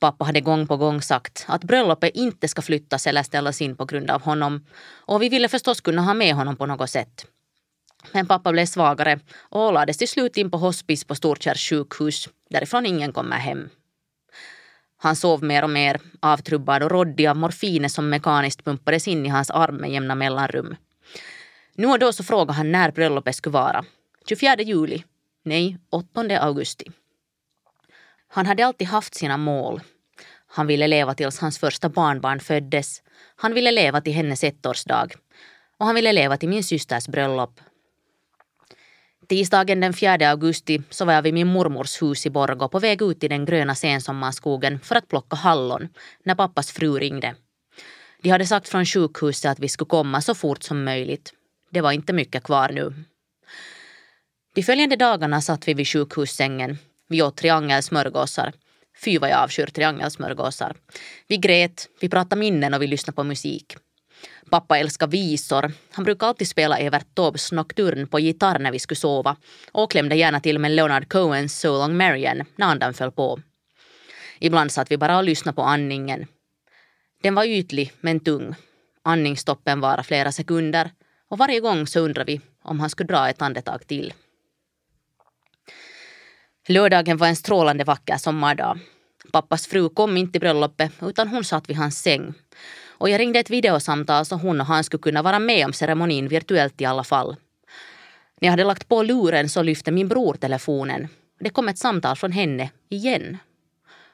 Pappa 0.00 0.24
hade 0.24 0.40
gång 0.40 0.66
på 0.66 0.76
gång 0.76 1.02
sagt 1.02 1.44
att 1.48 1.64
bröllopet 1.64 2.10
inte 2.14 2.48
ska 2.48 2.62
flyttas 2.62 3.06
eller 3.06 3.22
ställas 3.22 3.60
in 3.60 3.76
på 3.76 3.84
grund 3.84 4.10
av 4.10 4.22
honom 4.22 4.66
och 4.96 5.22
vi 5.22 5.28
ville 5.28 5.48
förstås 5.48 5.80
kunna 5.80 6.02
ha 6.02 6.14
med 6.14 6.34
honom 6.34 6.56
på 6.56 6.66
något 6.66 6.90
sätt. 6.90 7.26
Men 8.12 8.26
pappa 8.26 8.52
blev 8.52 8.66
svagare 8.66 9.20
och 9.36 9.72
lades 9.72 9.98
till 9.98 10.08
slut 10.08 10.36
in 10.36 10.50
på 10.50 10.56
hospice 10.56 11.04
på 11.04 11.14
Storkärrs 11.14 11.70
sjukhus 11.70 12.28
därifrån 12.50 12.86
ingen 12.86 13.12
kommer 13.12 13.36
hem. 13.36 13.68
Han 14.96 15.16
sov 15.16 15.44
mer 15.44 15.64
och 15.64 15.70
mer, 15.70 16.00
avtrubbad 16.20 16.82
och 16.82 16.90
råddig 16.90 17.26
av 17.26 17.36
morfinet 17.36 17.92
som 17.92 18.08
mekaniskt 18.08 18.64
pumpades 18.64 19.08
in 19.08 19.26
i 19.26 19.28
hans 19.28 19.50
arm 19.50 19.76
med 19.76 19.90
jämna 19.90 20.14
mellanrum. 20.14 20.76
Nu 21.74 21.86
och 21.86 21.98
då 21.98 22.12
så 22.12 22.24
frågade 22.24 22.52
han 22.52 22.72
när 22.72 22.90
bröllopet 22.90 23.36
skulle 23.36 23.52
vara. 23.52 23.84
24 24.28 24.56
juli? 24.62 25.04
Nej, 25.42 25.78
8 25.90 26.38
augusti. 26.38 26.90
Han 28.34 28.46
hade 28.46 28.66
alltid 28.66 28.86
haft 28.86 29.14
sina 29.14 29.36
mål. 29.36 29.80
Han 30.46 30.66
ville 30.66 30.86
leva 30.86 31.14
tills 31.14 31.38
hans 31.38 31.58
första 31.58 31.88
barnbarn 31.88 32.40
föddes. 32.40 33.02
Han 33.36 33.54
ville 33.54 33.70
leva 33.70 34.00
till 34.00 34.12
hennes 34.12 34.44
ettårsdag. 34.44 35.08
Och 35.78 35.86
han 35.86 35.94
ville 35.94 36.12
leva 36.12 36.36
till 36.36 36.48
min 36.48 36.64
systers 36.64 37.08
bröllop. 37.08 37.60
Tisdagen 39.28 39.80
den 39.80 39.92
4 39.92 40.30
augusti 40.30 40.82
så 40.90 41.04
var 41.04 41.12
jag 41.12 41.22
vid 41.22 41.34
min 41.34 41.46
mormors 41.46 42.02
hus 42.02 42.26
i 42.26 42.30
Borgå 42.30 42.68
på 42.68 42.78
väg 42.78 43.02
ut 43.02 43.24
i 43.24 43.28
den 43.28 43.44
gröna 43.44 43.74
sensommarskogen 43.74 44.80
för 44.80 44.96
att 44.96 45.08
plocka 45.08 45.36
hallon 45.36 45.88
när 46.24 46.34
pappas 46.34 46.72
fru 46.72 46.98
ringde. 46.98 47.34
De 48.22 48.30
hade 48.30 48.46
sagt 48.46 48.68
från 48.68 48.86
sjukhuset 48.86 49.50
att 49.50 49.58
vi 49.58 49.68
skulle 49.68 49.88
komma 49.88 50.20
så 50.20 50.34
fort 50.34 50.62
som 50.62 50.84
möjligt. 50.84 51.32
Det 51.70 51.80
var 51.80 51.92
inte 51.92 52.12
mycket 52.12 52.42
kvar 52.42 52.68
nu. 52.68 52.94
De 54.54 54.62
följande 54.62 54.96
dagarna 54.96 55.40
satt 55.40 55.68
vi 55.68 55.74
vid 55.74 55.88
sjukhussängen. 55.88 56.78
Vi 57.08 57.22
åt 57.22 57.36
triangelsmörgåsar. 57.36 58.52
Fy 59.04 59.18
vad 59.18 59.30
jag 59.30 59.38
avskyr 59.38 59.66
triangelsmörgåsar. 59.66 60.76
Vi 61.26 61.36
grät, 61.36 61.88
vi 62.00 62.08
pratade 62.08 62.40
minnen 62.40 62.74
och 62.74 62.82
vi 62.82 62.86
lyssnade 62.86 63.16
på 63.16 63.24
musik. 63.24 63.76
Pappa 64.50 64.78
älskar 64.78 65.06
visor. 65.06 65.72
Han 65.92 66.04
brukar 66.04 66.26
alltid 66.26 66.48
spela 66.48 66.78
Evert 66.78 67.14
Taubes 67.14 67.52
Nocturne 67.52 68.06
på 68.06 68.20
gitarr 68.20 68.58
när 68.58 68.72
vi 68.72 68.78
skulle 68.78 68.96
sova 68.96 69.36
och 69.72 69.90
klämde 69.90 70.16
gärna 70.16 70.40
till 70.40 70.58
med 70.58 70.70
Leonard 70.70 71.08
Cohens 71.08 71.60
So 71.60 71.78
Long 71.78 71.96
Marian 71.96 72.44
när 72.56 72.66
andan 72.66 72.94
föll 72.94 73.12
på. 73.12 73.40
Ibland 74.38 74.72
satt 74.72 74.90
vi 74.90 74.96
bara 74.96 75.18
och 75.18 75.24
lyssnade 75.24 75.56
på 75.56 75.62
andningen. 75.62 76.26
Den 77.22 77.34
var 77.34 77.44
ytlig 77.44 77.92
men 78.00 78.20
tung. 78.20 78.54
Andningsstoppen 79.02 79.80
var 79.80 80.02
flera 80.02 80.32
sekunder 80.32 80.90
och 81.28 81.38
varje 81.38 81.60
gång 81.60 81.86
så 81.86 82.00
undrade 82.00 82.32
vi 82.32 82.40
om 82.62 82.80
han 82.80 82.90
skulle 82.90 83.06
dra 83.06 83.28
ett 83.28 83.42
andetag 83.42 83.86
till. 83.86 84.12
Lördagen 86.68 87.16
var 87.16 87.26
en 87.26 87.36
strålande 87.36 87.84
vacker 87.84 88.16
sommardag. 88.16 88.78
Pappas 89.32 89.66
fru 89.66 89.88
kom 89.88 90.16
inte 90.16 90.32
till 90.32 90.40
bröllopet 90.40 90.92
utan 91.02 91.28
hon 91.28 91.44
satt 91.44 91.70
vid 91.70 91.76
hans 91.76 92.02
säng. 92.02 92.34
Och 92.86 93.08
jag 93.10 93.18
ringde 93.20 93.38
ett 93.38 93.50
videosamtal 93.50 94.24
så 94.24 94.36
hon 94.36 94.60
och 94.60 94.66
han 94.66 94.84
skulle 94.84 95.00
kunna 95.00 95.22
vara 95.22 95.38
med 95.38 95.66
om 95.66 95.72
ceremonin 95.72 96.28
virtuellt 96.28 96.80
i 96.80 96.84
alla 96.84 97.04
fall. 97.04 97.36
När 98.40 98.46
jag 98.46 98.50
hade 98.50 98.64
lagt 98.64 98.88
på 98.88 99.02
luren 99.02 99.48
så 99.48 99.62
lyfte 99.62 99.90
min 99.90 100.08
bror 100.08 100.34
telefonen. 100.34 101.08
Det 101.40 101.50
kom 101.50 101.68
ett 101.68 101.78
samtal 101.78 102.16
från 102.16 102.32
henne, 102.32 102.70
igen. 102.88 103.38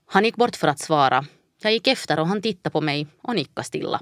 Han 0.07 0.25
gick 0.25 0.37
bort 0.37 0.57
för 0.57 0.69
att 0.69 0.79
svara. 0.79 1.25
Jag 1.63 1.73
gick 1.73 1.87
efter 1.87 2.19
och 2.21 2.29
han 2.29 2.43
tittade 2.43 2.73
på 2.73 2.81
mig 2.81 3.07
och 3.23 3.35
nickade 3.35 3.65
stilla. 3.65 4.01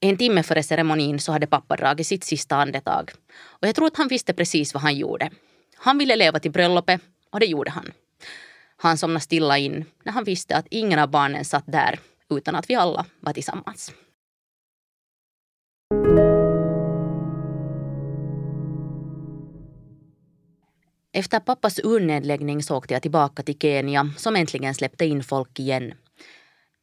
En 0.00 0.16
timme 0.16 0.42
före 0.42 0.62
ceremonin 0.62 1.20
så 1.20 1.32
hade 1.32 1.46
pappa 1.46 1.76
dragit 1.76 2.06
sitt 2.06 2.24
sista 2.24 2.56
andetag. 2.56 3.10
Och 3.38 3.68
jag 3.68 3.74
tror 3.74 3.86
att 3.86 3.96
han 3.96 4.08
visste 4.08 4.34
precis 4.34 4.74
vad 4.74 4.82
han 4.82 4.96
gjorde. 4.96 5.30
Han 5.78 5.98
ville 5.98 6.16
leva 6.16 6.38
till 6.38 6.50
bröllopet 6.52 7.00
och 7.30 7.40
det 7.40 7.46
gjorde 7.46 7.70
han. 7.70 7.92
Han 8.76 8.98
somnade 8.98 9.20
stilla 9.20 9.58
in 9.58 9.84
när 10.04 10.12
han 10.12 10.24
visste 10.24 10.56
att 10.56 10.66
ingen 10.70 10.98
av 10.98 11.10
barnen 11.10 11.44
satt 11.44 11.64
där 11.66 11.98
utan 12.30 12.54
att 12.54 12.70
vi 12.70 12.74
alla 12.74 13.06
var 13.20 13.32
tillsammans. 13.32 13.92
Efter 21.12 21.40
pappas 21.40 21.80
urnedläggning 21.84 22.62
så 22.62 22.76
åkte 22.76 22.94
jag 22.94 23.02
tillbaka 23.02 23.42
till 23.42 23.58
Kenya 23.58 24.10
som 24.16 24.36
äntligen 24.36 24.74
släppte 24.74 25.04
in 25.04 25.22
folk 25.22 25.58
igen. 25.58 25.94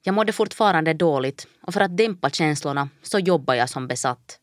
Jag 0.04 0.16
mådde 0.16 0.34
fortfarande 0.34 0.94
dåligt 0.94 1.48
och 1.62 1.74
för 1.74 1.82
att 1.82 1.98
dämpa 1.98 2.30
känslorna 2.30 2.90
så 3.02 3.20
jobbade 3.20 3.60
jag 3.60 3.70
som 3.70 3.88
besatt. 3.88 4.40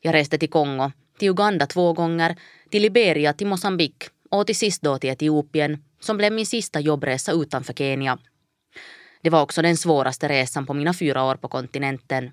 Jag 0.00 0.14
reste 0.14 0.38
till 0.38 0.50
Kongo, 0.50 0.92
till 1.18 1.28
Uganda 1.28 1.66
två 1.66 1.92
gånger, 1.92 2.36
till 2.70 2.82
Liberia, 2.82 3.32
till 3.32 3.46
Mosambik 3.46 4.04
och 4.30 4.46
till 4.46 4.56
sist 4.56 4.82
då 4.82 4.98
till 4.98 5.10
Etiopien 5.10 5.84
som 6.00 6.16
blev 6.16 6.32
min 6.32 6.46
sista 6.46 6.80
jobbresa 6.80 7.32
utanför 7.32 7.72
Kenya. 7.72 8.18
Det 9.22 9.30
var 9.30 9.42
också 9.42 9.62
den 9.62 9.76
svåraste 9.76 10.28
resan 10.28 10.66
på 10.66 10.74
mina 10.74 10.94
fyra 10.94 11.24
år 11.24 11.34
på 11.36 11.48
kontinenten. 11.48 12.30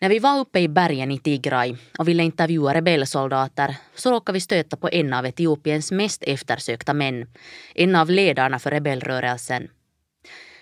När 0.00 0.08
vi 0.08 0.18
var 0.18 0.38
uppe 0.38 0.60
i 0.60 0.68
bergen 0.68 1.10
i 1.10 1.18
Tigray 1.18 1.76
och 1.98 2.08
ville 2.08 2.22
intervjua 2.22 2.74
rebellsoldater 2.74 3.76
så 3.94 4.10
råkade 4.10 4.36
vi 4.36 4.40
stöta 4.40 4.76
på 4.76 4.88
en 4.92 5.12
av 5.12 5.26
Etiopiens 5.26 5.92
mest 5.92 6.22
eftersökta 6.22 6.94
män, 6.94 7.26
en 7.74 7.96
av 7.96 8.10
ledarna 8.10 8.58
för 8.58 8.70
rebellrörelsen. 8.70 9.68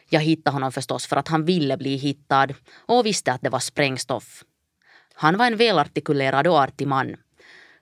Jag 0.09 0.21
hittade 0.21 0.55
honom 0.55 0.73
förstås 0.73 1.07
för 1.07 1.17
att 1.17 1.29
han 1.29 1.45
ville 1.45 1.77
bli 1.77 1.97
hittad 1.97 2.49
och 2.75 3.07
visste 3.07 3.33
att 3.33 3.43
det 3.43 3.51
var 3.51 3.59
sprängstoff. 3.59 4.45
Han 5.21 5.37
var 5.37 5.47
en 5.47 5.57
välartikulerad 5.57 6.47
och 6.47 6.61
artig 6.61 6.87
man. 6.87 7.17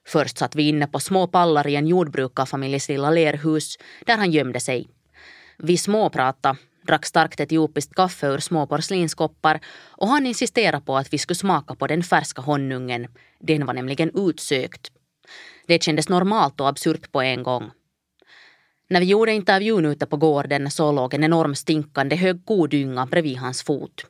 Först 0.07 0.37
satt 0.37 0.55
vi 0.55 0.67
inne 0.67 0.87
på 0.87 0.99
små 0.99 1.27
pallar 1.27 1.67
i 1.67 1.75
en 1.75 1.87
jordbrukarfamiljs 1.87 2.89
lilla 2.89 3.09
lerhus 3.09 3.77
där 4.05 4.17
han 4.17 4.31
gömde 4.31 4.59
sig. 4.59 4.87
Vi 5.57 5.77
småpratade, 5.77 6.57
drack 6.87 7.05
starkt 7.05 7.39
etiopiskt 7.39 7.95
kaffe 7.95 8.27
ur 8.27 8.37
små 8.37 8.67
porslinskoppar 8.67 9.59
och 9.87 10.07
han 10.07 10.25
insisterade 10.25 10.85
på 10.85 10.97
att 10.97 11.13
vi 11.13 11.17
skulle 11.17 11.35
smaka 11.35 11.75
på 11.75 11.87
den 11.87 12.03
färska 12.03 12.41
honungen. 12.41 13.07
Den 13.39 13.65
var 13.65 13.73
nämligen 13.73 14.11
utsökt. 14.15 14.91
Det 15.67 15.83
kändes 15.83 16.09
normalt 16.09 16.61
och 16.61 16.67
absurt 16.67 17.11
på 17.11 17.21
en 17.21 17.43
gång. 17.43 17.71
När 18.89 18.99
vi 18.99 19.05
gjorde 19.05 19.33
intervjun 19.33 19.85
ute 19.85 20.05
på 20.05 20.17
gården 20.17 20.71
så 20.71 20.91
låg 20.91 21.13
en 21.13 21.23
enorm 21.23 21.55
stinkande 21.55 22.15
hög 22.15 22.45
kodynga 22.45 23.05
bredvid 23.05 23.37
hans 23.37 23.63
fot. 23.63 24.05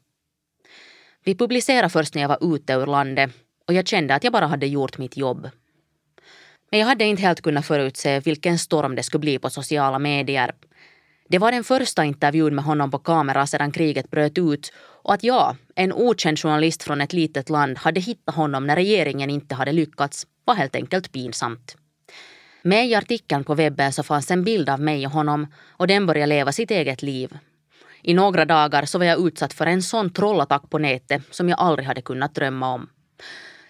Vi 1.30 1.36
publicerade 1.36 1.90
först 1.90 2.16
när 2.16 2.22
jag 2.22 2.30
var 2.30 2.56
ute 2.56 2.74
ur 2.74 2.86
landet 2.86 3.32
och 3.68 3.74
jag 3.74 3.88
kände 3.88 4.16
att 4.16 4.24
jag 4.24 4.34
bara 4.34 4.48
hade 4.48 4.68
gjort 4.68 4.98
mitt 4.98 5.18
jobb. 5.18 5.50
Men 6.72 6.80
jag 6.80 6.88
hade 6.88 7.06
inte 7.06 7.22
helt 7.22 7.42
kunnat 7.42 7.66
förutse 7.66 8.20
vilken 8.20 8.60
storm 8.60 8.96
det 8.96 9.04
skulle 9.04 9.20
bli 9.20 9.40
på 9.40 9.50
sociala 9.50 10.00
medier. 10.00 10.52
Det 11.28 11.38
var 11.38 11.52
den 11.52 11.64
första 11.64 12.06
intervjun 12.06 12.56
med 12.56 12.66
honom 12.66 12.92
på 12.92 13.00
kamera 13.00 13.48
sedan 13.48 13.72
kriget 13.72 14.12
bröt 14.12 14.38
ut 14.38 14.74
och 14.78 15.14
att 15.14 15.24
jag, 15.24 15.56
en 15.76 15.94
okänd 15.94 16.40
journalist 16.40 16.84
från 16.84 17.02
ett 17.02 17.14
litet 17.14 17.50
land, 17.50 17.78
hade 17.78 18.00
hittat 18.00 18.36
honom 18.36 18.68
när 18.68 18.76
regeringen 18.76 19.30
inte 19.30 19.56
hade 19.56 19.72
lyckats 19.72 20.28
var 20.46 20.56
helt 20.56 20.76
enkelt 20.76 21.12
pinsamt. 21.12 21.76
Med 22.62 22.88
i 22.88 22.96
artikeln 22.96 23.44
på 23.44 23.56
webben 23.56 23.94
så 23.94 24.04
fanns 24.04 24.32
en 24.32 24.44
bild 24.44 24.70
av 24.70 24.80
mig 24.80 25.06
och 25.06 25.14
honom 25.14 25.48
och 25.68 25.88
den 25.88 26.06
började 26.06 26.30
leva 26.30 26.52
sitt 26.52 26.72
eget 26.72 27.02
liv. 27.02 27.38
I 28.02 28.14
några 28.14 28.46
dagar 28.46 28.86
så 28.86 28.98
var 28.98 29.06
jag 29.06 29.28
utsatt 29.28 29.54
för 29.54 29.66
en 29.66 29.82
sån 29.82 30.14
trollattack 30.14 30.70
på 30.70 30.78
nätet 30.78 31.22
som 31.32 31.50
jag 31.50 31.60
aldrig 31.60 31.88
hade 31.88 32.02
kunnat 32.02 32.36
drömma 32.36 32.74
om. 32.74 32.90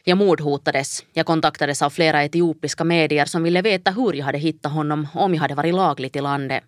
Jag 0.04 0.18
mordhotades. 0.18 1.06
Jag 1.14 1.26
kontaktades 1.26 1.82
av 1.82 1.90
flera 1.90 2.24
etiopiska 2.24 2.84
medier 2.84 3.26
som 3.26 3.44
ville 3.44 3.62
veta 3.62 3.92
hur 3.92 4.14
jag 4.14 4.26
hade 4.26 4.38
hittat 4.38 4.72
honom 4.72 5.08
om 5.14 5.34
jag 5.34 5.42
hade 5.42 5.56
varit 5.56 5.74
lagligt 5.74 6.16
i 6.16 6.22
landet. 6.22 6.64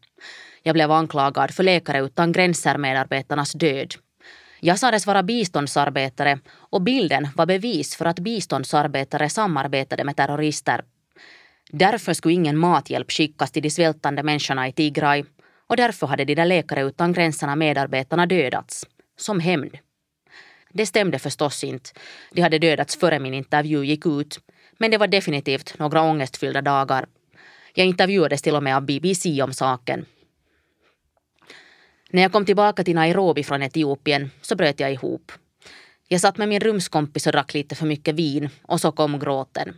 Jag 0.64 0.74
blev 0.74 0.92
anklagad 0.92 1.52
för 1.52 1.64
Läkare 1.64 2.00
utan 2.00 2.32
gränser-medarbetarnas 2.32 3.54
död. 3.58 3.94
Jag 4.60 4.80
sades 4.80 5.08
vara 5.08 5.24
biståndsarbetare 5.24 6.40
och 6.54 6.82
bilden 6.82 7.28
var 7.36 7.46
bevis 7.46 7.96
för 7.96 8.06
att 8.06 8.20
biståndsarbetare 8.20 9.30
samarbetade 9.30 10.04
med 10.04 10.16
terrorister. 10.16 10.84
Därför 11.72 12.14
skulle 12.14 12.34
ingen 12.34 12.58
mathjälp 12.58 13.12
skickas 13.12 13.52
till 13.52 13.64
de 13.64 13.70
svältande 13.70 14.24
människorna 14.24 14.68
i 14.68 14.72
Tigray 14.72 15.24
och 15.72 15.78
därför 15.78 16.08
hade 16.08 16.26
de 16.26 16.36
där 16.36 16.46
Läkare 16.46 16.82
utan 16.82 17.14
gränserna 17.14 17.56
medarbetarna 17.56 18.26
dödats. 18.26 18.86
Som 19.18 19.40
hämnd. 19.40 19.78
Det 20.74 20.86
stämde 20.86 21.20
förstås 21.20 21.64
inte. 21.64 21.90
De 22.32 22.42
hade 22.42 22.60
dödats 22.60 22.96
före 22.96 23.20
min 23.20 23.34
intervju 23.34 23.84
gick 23.86 24.06
ut. 24.06 24.40
Men 24.78 24.92
det 24.92 24.98
var 24.98 25.08
definitivt 25.08 25.80
några 25.80 26.02
ångestfyllda 26.02 26.62
dagar. 26.62 27.06
Jag 27.74 27.88
intervjuades 27.88 28.42
till 28.42 28.56
och 28.56 28.64
med 28.64 28.76
av 28.76 28.86
BBC 28.86 29.44
om 29.44 29.54
saken. 29.54 30.06
När 32.10 32.22
jag 32.22 32.32
kom 32.32 32.46
tillbaka 32.46 32.84
till 32.84 32.96
Nairobi 32.96 33.44
från 33.44 33.64
Etiopien 33.64 34.32
så 34.42 34.56
bröt 34.56 34.80
jag 34.80 34.94
ihop. 34.94 35.32
Jag 36.08 36.22
satt 36.22 36.38
med 36.38 36.50
min 36.50 36.60
rumskompis 36.60 37.28
och 37.28 37.32
drack 37.32 37.54
lite 37.54 37.76
för 37.76 37.86
mycket 37.86 38.16
vin 38.16 38.50
och 38.64 38.82
så 38.82 38.92
kom 38.92 39.20
gråten. 39.20 39.78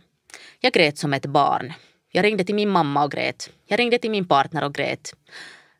Jag 0.60 0.72
grät 0.72 0.98
som 0.98 1.14
ett 1.14 1.26
barn. 1.26 1.72
Jag 2.12 2.24
ringde 2.24 2.44
till 2.44 2.54
min 2.54 2.68
mamma 2.68 3.04
och 3.04 3.12
grät. 3.12 3.50
Jag 3.66 3.78
ringde 3.78 3.98
till 3.98 4.10
min 4.10 4.28
partner 4.28 4.64
och 4.64 4.74
grät. 4.74 5.14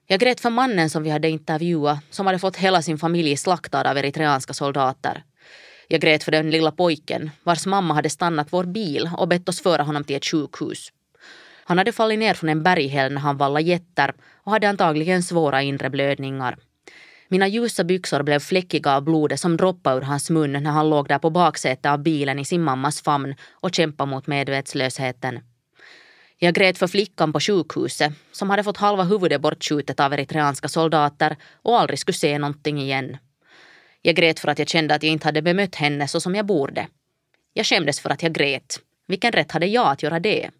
Jag 0.06 0.20
grät 0.20 0.40
för 0.40 0.50
mannen 0.50 0.90
som 0.90 1.02
vi 1.02 1.10
hade 1.10 1.28
intervjuat 1.28 1.98
som 2.10 2.26
hade 2.26 2.38
fått 2.38 2.56
hela 2.56 2.82
sin 2.82 2.98
familj 2.98 3.36
slaktad 3.36 3.90
av 3.90 3.98
eritreanska 3.98 4.52
soldater. 4.52 5.24
Jag 5.88 6.00
grät 6.00 6.24
för 6.24 6.32
den 6.32 6.50
lilla 6.50 6.72
pojken 6.72 7.30
vars 7.42 7.66
mamma 7.66 7.94
hade 7.94 8.10
stannat 8.10 8.48
vår 8.50 8.64
bil 8.64 9.10
och 9.16 9.28
bett 9.28 9.48
oss 9.48 9.60
föra 9.60 9.82
honom 9.82 10.04
till 10.04 10.16
ett 10.16 10.24
sjukhus. 10.24 10.92
Han 11.64 11.78
hade 11.78 11.92
fallit 11.92 12.18
ner 12.18 12.34
från 12.34 12.50
en 12.50 12.62
berghäll 12.62 13.12
när 13.12 13.20
han 13.20 13.36
vallade 13.36 13.62
getter 13.62 14.14
och 14.34 14.52
hade 14.52 14.68
antagligen 14.68 15.22
svåra 15.22 15.62
inre 15.62 15.90
blödningar. 15.90 16.56
Mina 17.28 17.48
ljusa 17.48 17.84
byxor 17.84 18.22
blev 18.22 18.38
fläckiga 18.38 18.96
av 18.96 19.02
blodet 19.02 19.40
som 19.40 19.56
droppade 19.56 19.96
ur 19.96 20.02
hans 20.02 20.30
mun 20.30 20.52
när 20.52 20.70
han 20.70 20.90
låg 20.90 21.08
där 21.08 21.18
på 21.18 21.30
baksätet 21.30 21.86
av 21.86 22.02
bilen 22.02 22.38
i 22.38 22.44
sin 22.44 22.62
mammas 22.62 23.02
famn 23.02 23.34
och 23.52 23.74
kämpade 23.74 24.10
mot 24.10 24.26
medvetslösheten. 24.26 25.40
Jag 26.44 26.54
grät 26.54 26.78
för 26.78 26.86
flickan 26.86 27.32
på 27.32 27.40
sjukhuset 27.40 28.12
som 28.32 28.50
hade 28.50 28.64
fått 28.64 28.76
halva 28.76 29.02
huvudet 29.02 29.40
bortskjutet 29.40 30.00
av 30.00 30.12
eritreanska 30.12 30.68
soldater 30.68 31.36
och 31.62 31.80
aldrig 31.80 31.98
skulle 31.98 32.14
se 32.14 32.38
någonting 32.38 32.78
igen. 32.78 33.16
Jag 34.02 34.16
grät 34.16 34.40
för 34.40 34.48
att 34.48 34.58
jag 34.58 34.68
kände 34.68 34.94
att 34.94 35.02
jag 35.02 35.12
inte 35.12 35.28
hade 35.28 35.42
bemött 35.42 35.74
henne 35.74 36.08
så 36.08 36.20
som 36.20 36.34
jag 36.34 36.46
borde. 36.46 36.88
Jag 37.52 37.66
skämdes 37.66 38.00
för 38.00 38.10
att 38.10 38.22
jag 38.22 38.32
grät. 38.32 38.80
Vilken 39.06 39.32
rätt 39.32 39.52
hade 39.52 39.66
jag 39.66 39.92
att 39.92 40.02
göra 40.02 40.20
det? 40.20 40.50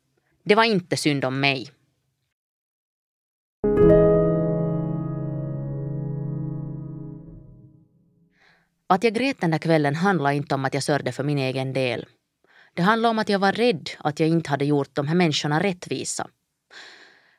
Det 0.45 0.55
var 0.55 0.65
inte 0.65 0.97
synd 0.97 1.25
om 1.25 1.41
mig. 1.41 1.71
Att 8.87 9.05
jag 9.05 9.15
grät 9.15 9.41
den 9.41 9.51
där 9.51 9.59
kvällen 9.59 9.95
handlade 9.95 10.35
inte 10.35 10.55
om 10.55 10.65
att 10.65 10.75
jag 10.75 10.83
sörjde 10.83 11.13
för 11.13 11.25
min 11.25 11.39
egen 11.39 11.73
del. 11.73 12.07
Det 12.75 12.83
handlade 12.83 13.11
om 13.11 13.19
att 13.19 13.29
jag 13.29 13.39
var 13.39 13.53
rädd 13.53 13.91
att 13.99 14.21
jag 14.21 14.29
inte 14.29 14.51
hade 14.51 14.65
gjort 14.65 14.95
de 14.95 15.09
här 15.09 15.15
människorna 15.15 15.63
rättvisa. 15.63 16.29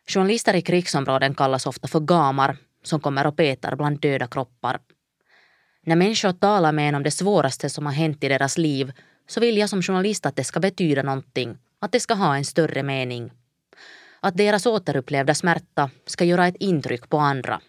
Journalister 0.07 0.53
i 0.53 0.61
krigsområden 0.61 1.35
kallas 1.35 1.65
ofta 1.65 1.87
för 1.87 1.99
gamar 1.99 2.57
som 2.83 2.99
kommer 2.99 3.27
och 3.27 3.37
petar 3.37 3.75
bland 3.75 3.99
döda 3.99 4.27
kroppar. 4.27 4.79
När 5.83 5.95
människor 5.95 6.31
talar 6.31 6.71
med 6.71 6.89
en 6.89 6.95
om 6.95 7.03
det 7.03 7.11
svåraste 7.11 7.69
som 7.69 7.85
har 7.85 7.93
hänt 7.93 8.23
i 8.23 8.27
deras 8.27 8.57
liv 8.57 8.91
så 9.27 9.39
vill 9.39 9.57
jag 9.57 9.69
som 9.69 9.81
journalist 9.81 10.25
att 10.25 10.35
det 10.35 10.43
ska 10.43 10.59
betyda 10.59 11.03
någonting, 11.03 11.57
att 11.79 11.91
det 11.91 11.99
ska 11.99 12.13
ha 12.13 12.35
en 12.35 12.45
större 12.45 12.83
mening. 12.83 13.31
Att 14.19 14.37
deras 14.37 14.65
återupplevda 14.65 15.35
smärta 15.35 15.89
ska 16.05 16.23
göra 16.23 16.47
ett 16.47 16.55
intryck 16.59 17.09
på 17.09 17.17
andra. 17.17 17.61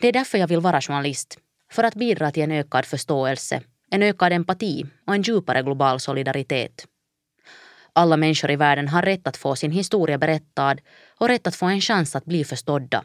Det 0.00 0.08
är 0.08 0.12
därför 0.12 0.38
jag 0.38 0.48
vill 0.48 0.60
vara 0.60 0.80
journalist, 0.80 1.38
för 1.72 1.84
att 1.84 1.94
bidra 1.94 2.30
till 2.30 2.42
en 2.42 2.52
ökad 2.52 2.86
förståelse, 2.86 3.62
en 3.90 4.02
ökad 4.02 4.32
empati 4.32 4.86
och 5.06 5.14
en 5.14 5.22
djupare 5.22 5.62
global 5.62 6.00
solidaritet. 6.00 6.86
Alla 7.92 8.16
människor 8.16 8.50
i 8.50 8.56
världen 8.56 8.88
har 8.88 9.02
rätt 9.02 9.26
att 9.26 9.36
få 9.36 9.56
sin 9.56 9.70
historia 9.70 10.18
berättad 10.18 10.76
och 11.18 11.28
rätt 11.28 11.46
att 11.46 11.56
få 11.56 11.66
en 11.66 11.80
chans 11.80 12.16
att 12.16 12.24
bli 12.24 12.44
förstådda. 12.44 13.04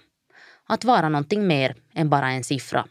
Att 0.68 0.84
vara 0.84 1.10
någonting 1.10 1.48
mer 1.48 1.76
än 1.94 2.10
bara 2.10 2.32
en 2.32 2.44
siffra. 2.44 2.88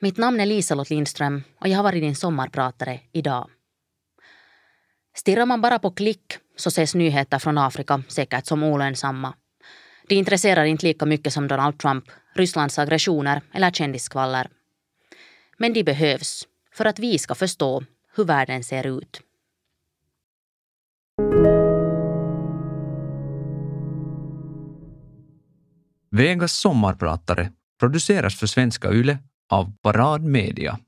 Mitt 0.00 0.16
namn 0.16 0.40
är 0.40 0.46
Liselott 0.46 0.90
Lindström 0.90 1.42
och 1.60 1.68
jag 1.68 1.76
har 1.76 1.82
varit 1.82 2.02
din 2.02 2.16
sommarpratare 2.16 3.00
idag. 3.12 3.50
Stirrar 5.16 5.46
man 5.46 5.60
bara 5.60 5.78
på 5.78 5.90
klick 5.90 6.38
så 6.56 6.68
ses 6.68 6.94
nyheter 6.94 7.38
från 7.38 7.58
Afrika 7.58 8.02
säkert 8.08 8.46
som 8.46 8.62
olönsamma. 8.62 9.34
De 10.08 10.14
intresserar 10.14 10.64
inte 10.64 10.86
lika 10.86 11.06
mycket 11.06 11.32
som 11.32 11.48
Donald 11.48 11.78
Trump, 11.78 12.04
Rysslands 12.34 12.78
aggressioner 12.78 13.42
eller 13.52 13.70
kändiskvaller. 13.70 14.48
Men 15.58 15.72
de 15.72 15.82
behövs 15.82 16.46
för 16.78 16.84
att 16.84 16.98
vi 16.98 17.18
ska 17.18 17.34
förstå 17.34 17.82
hur 18.16 18.24
världen 18.24 18.64
ser 18.64 18.98
ut. 18.98 19.20
Vegas 26.10 26.52
sommarpratare 26.52 27.52
produceras 27.80 28.38
för 28.38 28.46
Svenska 28.46 28.92
Yle 28.92 29.18
av 29.48 29.72
Parad 29.82 30.22
Media. 30.22 30.78